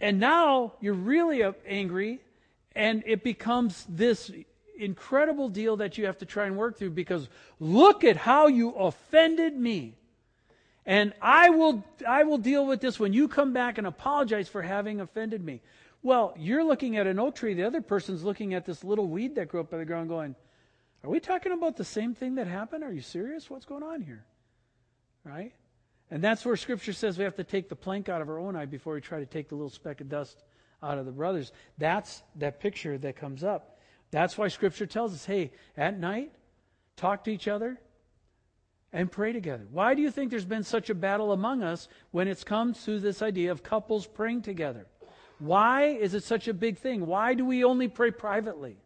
And 0.00 0.18
now 0.18 0.74
you're 0.80 0.92
really 0.92 1.42
angry, 1.66 2.20
and 2.74 3.04
it 3.06 3.22
becomes 3.22 3.86
this 3.88 4.30
incredible 4.76 5.48
deal 5.48 5.76
that 5.76 5.96
you 5.96 6.06
have 6.06 6.18
to 6.18 6.26
try 6.26 6.46
and 6.46 6.56
work 6.56 6.76
through 6.76 6.90
because 6.90 7.28
look 7.60 8.02
at 8.02 8.16
how 8.16 8.48
you 8.48 8.70
offended 8.70 9.56
me. 9.56 9.94
And 10.86 11.14
I 11.22 11.50
will 11.50 11.84
I 12.06 12.24
will 12.24 12.38
deal 12.38 12.66
with 12.66 12.80
this 12.80 13.00
when 13.00 13.12
you 13.12 13.28
come 13.28 13.52
back 13.52 13.78
and 13.78 13.86
apologize 13.86 14.48
for 14.48 14.62
having 14.62 15.00
offended 15.00 15.42
me. 15.42 15.62
Well, 16.02 16.34
you're 16.36 16.64
looking 16.64 16.98
at 16.98 17.06
an 17.06 17.18
oak 17.18 17.36
tree, 17.36 17.54
the 17.54 17.62
other 17.62 17.80
person's 17.80 18.22
looking 18.22 18.52
at 18.52 18.66
this 18.66 18.84
little 18.84 19.08
weed 19.08 19.36
that 19.36 19.48
grew 19.48 19.60
up 19.60 19.70
by 19.70 19.78
the 19.78 19.86
ground 19.86 20.10
going, 20.10 20.36
are 21.02 21.08
we 21.08 21.18
talking 21.18 21.52
about 21.52 21.76
the 21.76 21.84
same 21.84 22.14
thing 22.14 22.34
that 22.34 22.46
happened? 22.46 22.84
Are 22.84 22.92
you 22.92 23.00
serious? 23.00 23.48
What's 23.48 23.64
going 23.64 23.82
on 23.82 24.02
here? 24.02 24.24
Right? 25.24 25.54
And 26.10 26.22
that's 26.22 26.44
where 26.44 26.56
Scripture 26.56 26.92
says 26.92 27.16
we 27.16 27.24
have 27.24 27.36
to 27.36 27.44
take 27.44 27.70
the 27.70 27.76
plank 27.76 28.10
out 28.10 28.20
of 28.20 28.28
our 28.28 28.38
own 28.38 28.54
eye 28.54 28.66
before 28.66 28.94
we 28.94 29.00
try 29.00 29.18
to 29.18 29.26
take 29.26 29.48
the 29.48 29.54
little 29.54 29.70
speck 29.70 30.02
of 30.02 30.10
dust 30.10 30.44
out 30.82 30.98
of 30.98 31.06
the 31.06 31.12
brothers. 31.12 31.52
That's 31.78 32.22
that 32.36 32.60
picture 32.60 32.98
that 32.98 33.16
comes 33.16 33.42
up. 33.42 33.80
That's 34.10 34.36
why 34.36 34.48
Scripture 34.48 34.86
tells 34.86 35.14
us 35.14 35.24
hey, 35.24 35.52
at 35.76 35.98
night, 35.98 36.32
talk 36.96 37.24
to 37.24 37.32
each 37.32 37.48
other 37.48 37.80
and 38.94 39.12
pray 39.12 39.32
together. 39.32 39.66
Why 39.70 39.94
do 39.94 40.00
you 40.00 40.10
think 40.10 40.30
there's 40.30 40.46
been 40.46 40.62
such 40.62 40.88
a 40.88 40.94
battle 40.94 41.32
among 41.32 41.62
us 41.62 41.88
when 42.12 42.28
it's 42.28 42.44
come 42.44 42.72
to 42.84 42.98
this 42.98 43.20
idea 43.20 43.52
of 43.52 43.62
couples 43.62 44.06
praying 44.06 44.40
together? 44.40 44.86
Why 45.38 45.88
is 45.88 46.14
it 46.14 46.24
such 46.24 46.48
a 46.48 46.54
big 46.54 46.78
thing? 46.78 47.04
Why 47.04 47.34
do 47.34 47.44
we 47.44 47.62
only 47.62 47.88
pray 47.88 48.10
privately? 48.10 48.78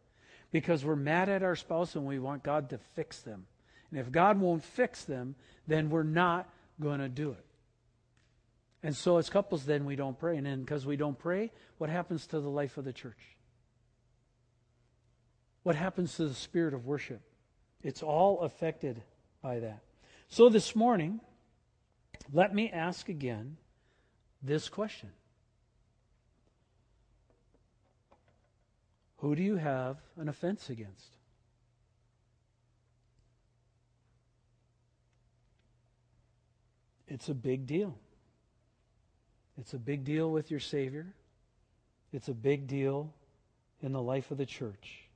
because 0.51 0.85
we're 0.85 0.97
mad 0.97 1.29
at 1.29 1.43
our 1.43 1.57
spouse 1.57 1.95
and 1.95 2.07
we 2.07 2.19
want 2.19 2.43
God 2.43 2.71
to 2.71 2.79
fix 2.79 3.21
them. 3.21 3.47
And 3.91 4.01
if 4.01 4.11
God 4.11 4.41
won't 4.41 4.65
fix 4.65 5.05
them, 5.05 5.35
then 5.67 5.91
we're 5.91 6.03
not 6.03 6.49
going 6.81 7.01
to 7.01 7.09
do 7.09 7.33
it. 7.33 7.45
And 8.83 8.97
so, 8.97 9.17
as 9.19 9.29
couples, 9.29 9.65
then 9.65 9.85
we 9.85 9.97
don't 9.97 10.19
pray. 10.19 10.37
And 10.37 10.47
then, 10.47 10.61
because 10.61 10.87
we 10.87 10.97
don't 10.97 11.19
pray, 11.19 11.51
what 11.79 11.91
happens 11.91 12.27
to 12.29 12.41
the 12.41 12.49
life 12.49 12.79
of 12.79 12.85
the 12.85 12.93
church? 12.93 13.37
What 15.65 15.75
happens 15.75 16.15
to 16.17 16.29
the 16.29 16.35
spirit 16.35 16.75
of 16.75 16.87
worship? 16.87 17.21
It's 17.83 18.03
all 18.03 18.41
affected 18.41 19.03
by 19.43 19.59
that. 19.61 19.81
So, 20.31 20.51
this 20.51 20.77
morning, 20.77 21.21
let 22.33 22.55
me 22.55 22.71
ask 22.71 23.09
again 23.09 23.57
this 24.43 24.69
question 24.69 25.11
Who 29.19 29.35
do 29.35 29.43
you 29.43 29.57
have 29.57 29.97
an 30.17 30.29
offense 30.29 30.71
against? 30.71 31.17
It's 37.09 37.31
a 37.31 37.35
big 37.35 37.67
deal. 37.67 37.97
It's 39.57 39.73
a 39.73 39.79
big 39.79 40.05
deal 40.05 40.31
with 40.31 40.51
your 40.51 40.61
Savior. 40.61 41.07
It's 42.13 42.29
a 42.29 42.35
big 42.35 42.67
deal 42.67 43.13
in 43.83 43.93
the 43.93 44.03
life 44.03 44.31
of 44.31 44.37
the 44.37 44.47
church. 44.47 45.09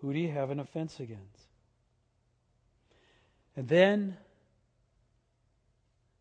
Who 0.00 0.12
do 0.12 0.18
you 0.18 0.30
have 0.30 0.50
an 0.50 0.60
offense 0.60 1.00
against? 1.00 1.47
And 3.58 3.66
then 3.66 4.16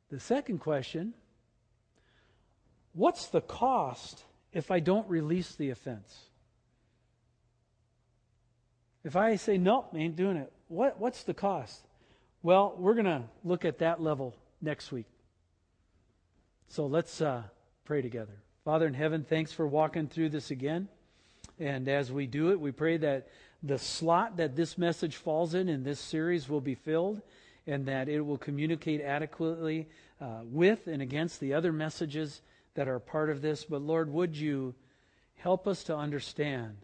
the 0.10 0.20
second 0.20 0.58
question 0.58 1.14
what's 2.94 3.28
the 3.28 3.42
cost 3.42 4.24
if 4.54 4.72
I 4.72 4.80
don't 4.80 5.08
release 5.08 5.54
the 5.54 5.70
offense? 5.70 6.18
If 9.04 9.16
I 9.16 9.36
say, 9.36 9.60
nope, 9.60 9.90
I 9.94 9.98
ain't 9.98 10.16
doing 10.16 10.38
it, 10.38 10.52
what, 10.68 11.00
what's 11.00 11.22
the 11.22 11.36
cost? 11.36 11.86
Well, 12.42 12.74
we're 12.76 12.96
going 12.96 13.06
to 13.06 13.26
look 13.44 13.66
at 13.66 13.78
that 13.78 14.02
level 14.02 14.36
next 14.60 14.92
week. 14.92 15.06
So 16.70 16.88
let's 16.88 17.22
uh, 17.22 17.44
pray 17.86 18.02
together. 18.02 18.42
Father 18.66 18.88
in 18.88 18.96
heaven, 18.96 19.24
thanks 19.24 19.54
for 19.54 19.68
walking 19.68 20.08
through 20.08 20.30
this 20.30 20.50
again. 20.50 20.88
And 21.60 21.88
as 21.88 22.12
we 22.12 22.28
do 22.28 22.52
it, 22.52 22.60
we 22.60 22.72
pray 22.72 22.98
that 22.98 23.28
the 23.64 23.80
slot 23.80 24.38
that 24.38 24.56
this 24.56 24.78
message 24.78 25.16
falls 25.16 25.54
in 25.54 25.70
in 25.70 25.84
this 25.84 26.00
series 26.00 26.48
will 26.48 26.62
be 26.62 26.76
filled 26.76 27.22
and 27.66 27.86
that 27.88 28.08
it 28.08 28.22
will 28.22 28.38
communicate 28.38 29.02
adequately 29.02 29.88
uh, 30.22 30.42
with 30.44 30.88
and 30.88 31.02
against 31.02 31.40
the 31.40 31.54
other 31.54 31.74
messages 31.74 32.42
that 32.76 32.88
are 32.88 33.00
part 33.00 33.30
of 33.30 33.42
this. 33.42 33.66
But 33.66 33.82
Lord, 33.82 34.12
would 34.12 34.38
you 34.38 34.76
help 35.36 35.68
us 35.68 35.84
to 35.86 35.96
understand 35.96 36.78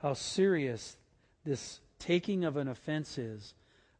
how 0.00 0.14
serious 0.14 0.96
this 1.44 1.80
taking 1.98 2.44
of 2.44 2.56
an 2.56 2.68
offense 2.68 3.18
is 3.18 3.54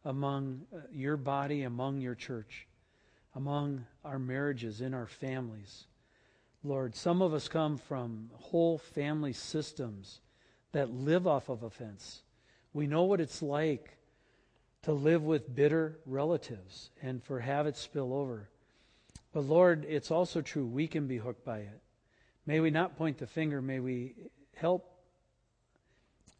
among 0.05 0.63
uh, 0.73 0.79
your 0.93 1.17
body, 1.17 1.65
among 1.65 2.01
your 2.01 2.15
church 2.15 2.69
among 3.39 3.85
our 4.05 4.19
marriages, 4.19 4.81
in 4.81 4.95
our 4.95 5.07
families. 5.07 5.85
Lord, 6.65 6.95
some 6.95 7.23
of 7.23 7.33
us 7.33 7.49
come 7.49 7.79
from 7.79 8.31
whole 8.35 8.79
family 8.79 9.33
systems 9.33 10.21
that 10.73 10.91
live 10.91 11.27
off 11.27 11.49
of 11.49 11.63
offense. 11.63 12.23
We 12.73 12.87
know 12.87 13.05
what 13.05 13.21
it's 13.21 13.43
like 13.43 13.97
to 14.83 14.93
live 14.93 15.23
with 15.23 15.55
bitter 15.55 15.99
relatives 16.05 16.91
and 17.03 17.23
for 17.23 17.41
have 17.41 17.67
it 17.67 17.77
spill 17.77 18.13
over. 18.13 18.49
But 19.33 19.45
Lord, 19.45 19.87
it's 19.89 20.11
also 20.11 20.41
true 20.41 20.67
we 20.67 20.87
can 20.89 21.07
be 21.07 21.19
hooked 21.19 21.45
by 21.45 21.59
it. 21.59 21.81
May 22.47 22.61
we 22.61 22.71
not 22.71 22.97
point 22.97 23.19
the 23.19 23.27
finger, 23.27 23.61
may 23.61 23.79
we 23.79 24.15
help 24.55 24.95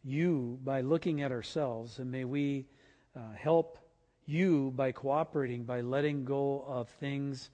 you 0.03 0.59
by 0.63 0.81
looking 0.81 1.21
at 1.21 1.31
ourselves, 1.31 1.99
and 1.99 2.11
may 2.11 2.25
we 2.25 2.65
uh, 3.15 3.33
help 3.37 3.77
you 4.25 4.71
by 4.75 4.91
cooperating, 4.91 5.63
by 5.63 5.81
letting 5.81 6.25
go 6.25 6.63
of 6.67 6.89
things 6.89 7.49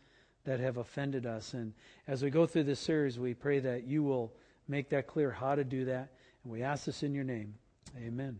that 0.45 0.59
have 0.59 0.77
offended 0.77 1.25
us. 1.25 1.53
And 1.53 1.73
as 2.07 2.23
we 2.23 2.29
go 2.29 2.45
through 2.45 2.63
this 2.63 2.79
series, 2.79 3.19
we 3.19 3.33
pray 3.33 3.59
that 3.59 3.85
you 3.85 4.03
will 4.03 4.33
make 4.67 4.89
that 4.89 5.07
clear 5.07 5.31
how 5.31 5.55
to 5.55 5.63
do 5.63 5.85
that. 5.85 6.09
And 6.43 6.53
we 6.53 6.63
ask 6.63 6.85
this 6.85 7.03
in 7.03 7.13
your 7.13 7.23
name. 7.23 7.55
Amen. 7.97 8.39